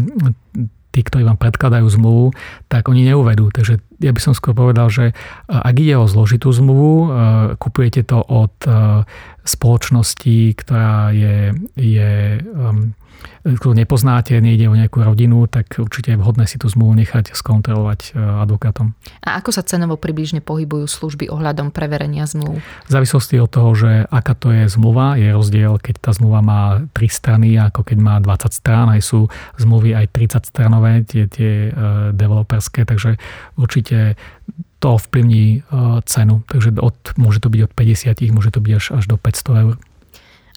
tí, 0.93 1.01
ktorí 1.01 1.25
vám 1.25 1.41
predkladajú 1.41 1.89
zmluvu, 1.89 2.37
tak 2.69 2.89
oni 2.89 3.09
neuvedú. 3.09 3.49
Takže 3.49 3.81
ja 3.99 4.15
by 4.15 4.21
som 4.23 4.33
skôr 4.35 4.55
povedal, 4.55 4.89
že 4.91 5.11
ak 5.51 5.75
ide 5.79 5.99
o 5.99 6.07
zložitú 6.07 6.55
zmluvu, 6.55 7.11
kupujete 7.59 8.07
to 8.07 8.23
od 8.23 8.55
spoločnosti, 9.49 10.55
ktorá 10.55 11.11
je, 11.11 11.57
je 11.75 12.13
um, 12.53 12.93
ktorú 13.43 13.73
nepoznáte, 13.75 14.37
nejde 14.39 14.69
o 14.69 14.77
nejakú 14.77 15.03
rodinu, 15.03 15.47
tak 15.49 15.79
určite 15.79 16.15
je 16.15 16.21
vhodné 16.21 16.45
si 16.45 16.61
tú 16.61 16.69
zmluvu 16.69 16.99
nechať 16.99 17.33
skontrolovať 17.33 18.13
e, 18.13 18.19
advokátom. 18.19 18.93
A 19.25 19.39
ako 19.39 19.51
sa 19.55 19.63
cenovo 19.65 19.97
približne 19.97 20.43
pohybujú 20.43 20.87
služby 20.87 21.31
ohľadom 21.31 21.71
preverenia 21.71 22.27
zmluv? 22.29 22.61
V 22.61 22.91
závislosti 22.91 23.39
od 23.39 23.51
toho, 23.51 23.71
že 23.75 23.91
aká 24.11 24.35
to 24.35 24.51
je 24.53 24.67
zmluva, 24.69 25.17
je 25.17 25.31
rozdiel, 25.33 25.79
keď 25.81 25.95
tá 25.99 26.11
zmluva 26.13 26.41
má 26.43 26.63
3 26.93 27.09
strany, 27.09 27.57
ako 27.57 27.87
keď 27.87 27.99
má 27.99 28.15
20 28.21 28.53
strán, 28.53 28.87
aj 28.93 29.01
sú 29.03 29.31
zmluvy 29.57 29.95
aj 29.97 30.07
30 30.13 30.51
stranové, 30.51 30.93
tie, 31.07 31.25
tie 31.31 31.71
e, 31.71 31.71
developerské, 32.13 32.85
takže 32.85 33.17
určite 33.57 34.19
to 34.79 34.95
ovplyvní 34.95 35.59
e, 35.59 35.61
cenu. 36.07 36.47
Takže 36.47 36.79
od, 36.79 36.95
môže 37.19 37.43
to 37.43 37.51
byť 37.51 37.61
od 37.67 37.73
50, 37.75 38.35
môže 38.35 38.51
to 38.55 38.63
byť 38.63 38.73
až, 38.79 38.87
až 39.03 39.05
do 39.11 39.17
500 39.19 39.63
eur. 39.67 39.75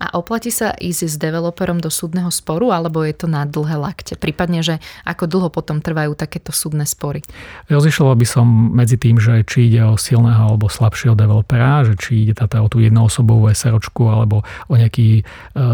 A 0.02 0.18
oplatí 0.18 0.50
sa 0.50 0.74
ísť 0.74 1.02
s 1.06 1.16
developerom 1.22 1.78
do 1.78 1.94
súdneho 1.94 2.34
sporu, 2.34 2.74
alebo 2.74 3.06
je 3.06 3.14
to 3.14 3.30
na 3.30 3.46
dlhé 3.46 3.78
lakte? 3.78 4.18
Prípadne, 4.18 4.66
že 4.66 4.82
ako 5.06 5.30
dlho 5.30 5.50
potom 5.54 5.78
trvajú 5.78 6.18
takéto 6.18 6.50
súdne 6.50 6.90
spory? 6.90 7.22
Rozišloval 7.70 8.18
by 8.18 8.26
som 8.26 8.74
medzi 8.74 8.98
tým, 8.98 9.22
že 9.22 9.46
či 9.46 9.70
ide 9.70 9.86
o 9.86 10.02
silného 10.02 10.58
alebo 10.58 10.74
slabšieho 10.74 11.14
developera, 11.14 11.86
že 11.86 11.94
či 12.02 12.26
ide 12.26 12.34
teda 12.34 12.66
o 12.66 12.68
tú 12.72 12.82
jednoosobovú 12.82 13.54
SROčku 13.54 14.10
alebo 14.10 14.42
o 14.42 14.74
nejaký 14.74 15.22
e, 15.22 15.24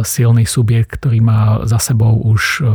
silný 0.03 0.43
subjekt, 0.43 0.99
ktorý 0.99 1.23
má 1.23 1.63
za 1.63 1.79
sebou 1.79 2.19
už 2.19 2.59
e, 2.59 2.67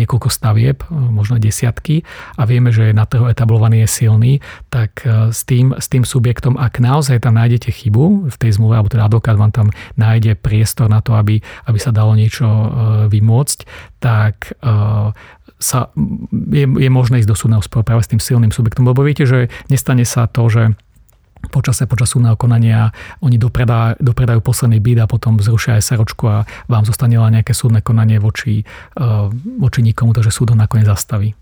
niekoľko 0.00 0.32
stavieb, 0.32 0.80
e, 0.80 0.96
možno 0.96 1.36
desiatky 1.36 2.08
a 2.40 2.48
vieme, 2.48 2.72
že 2.72 2.96
na 2.96 3.04
trhu 3.04 3.28
etablovaný 3.28 3.84
je 3.84 3.88
silný, 4.00 4.32
tak 4.72 5.04
s 5.04 5.44
tým, 5.44 5.76
s 5.76 5.92
tým 5.92 6.08
subjektom, 6.08 6.56
ak 6.56 6.80
naozaj 6.80 7.20
tam 7.20 7.36
nájdete 7.36 7.68
chybu 7.68 8.32
v 8.32 8.36
tej 8.40 8.56
zmluve, 8.56 8.80
alebo 8.80 8.88
teda 8.88 9.04
advokát 9.10 9.36
vám 9.36 9.52
tam 9.52 9.68
nájde 9.98 10.21
nájde 10.22 10.38
priestor 10.38 10.86
na 10.86 11.02
to, 11.02 11.18
aby, 11.18 11.42
aby 11.66 11.78
sa 11.82 11.90
dalo 11.90 12.14
niečo 12.14 12.46
e, 12.46 12.68
vymôcť, 13.10 13.58
tak 13.98 14.54
e, 14.62 14.70
sa, 15.58 15.90
je, 16.30 16.64
je 16.70 16.90
možné 16.94 17.18
ísť 17.18 17.30
do 17.34 17.34
súdneho 17.34 17.62
sporu 17.66 17.82
práve 17.82 18.06
s 18.06 18.10
tým 18.14 18.22
silným 18.22 18.54
subjektom. 18.54 18.86
Lebo 18.86 19.02
viete, 19.02 19.26
že 19.26 19.50
nestane 19.66 20.06
sa 20.06 20.30
to, 20.30 20.46
že 20.46 20.78
počase, 21.50 21.90
počas 21.90 22.14
súdneho 22.14 22.38
konania 22.38 22.94
oni 23.18 23.34
dopredá, 23.34 23.98
dopredajú 23.98 24.38
posledný 24.38 24.78
byt 24.78 25.02
a 25.02 25.10
potom 25.10 25.42
zrušia 25.42 25.82
aj 25.82 25.90
seročku 25.90 26.30
a 26.30 26.46
vám 26.70 26.86
zostane 26.86 27.18
len 27.18 27.34
nejaké 27.34 27.50
súdne 27.50 27.82
konanie 27.82 28.22
voči, 28.22 28.62
uh, 28.62 29.26
voči 29.58 29.82
nikomu, 29.82 30.14
takže 30.14 30.30
súd 30.30 30.54
ho 30.54 30.56
nakoniec 30.56 30.86
zastaví. 30.86 31.34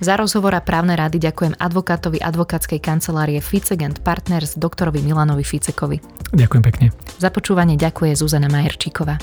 Za 0.00 0.16
rozhovor 0.16 0.56
a 0.56 0.64
právne 0.64 0.96
rady 0.96 1.20
ďakujem 1.20 1.60
advokátovi 1.60 2.24
advokátskej 2.24 2.80
kancelárie 2.80 3.36
Ficegent 3.44 4.00
Partners 4.00 4.56
doktorovi 4.56 5.04
Milanovi 5.04 5.44
Ficekovi. 5.44 6.00
Ďakujem 6.32 6.64
pekne. 6.64 6.86
Za 7.20 7.28
počúvanie 7.28 7.76
ďakuje 7.76 8.16
Zuzana 8.16 8.48
Majerčíková. 8.48 9.20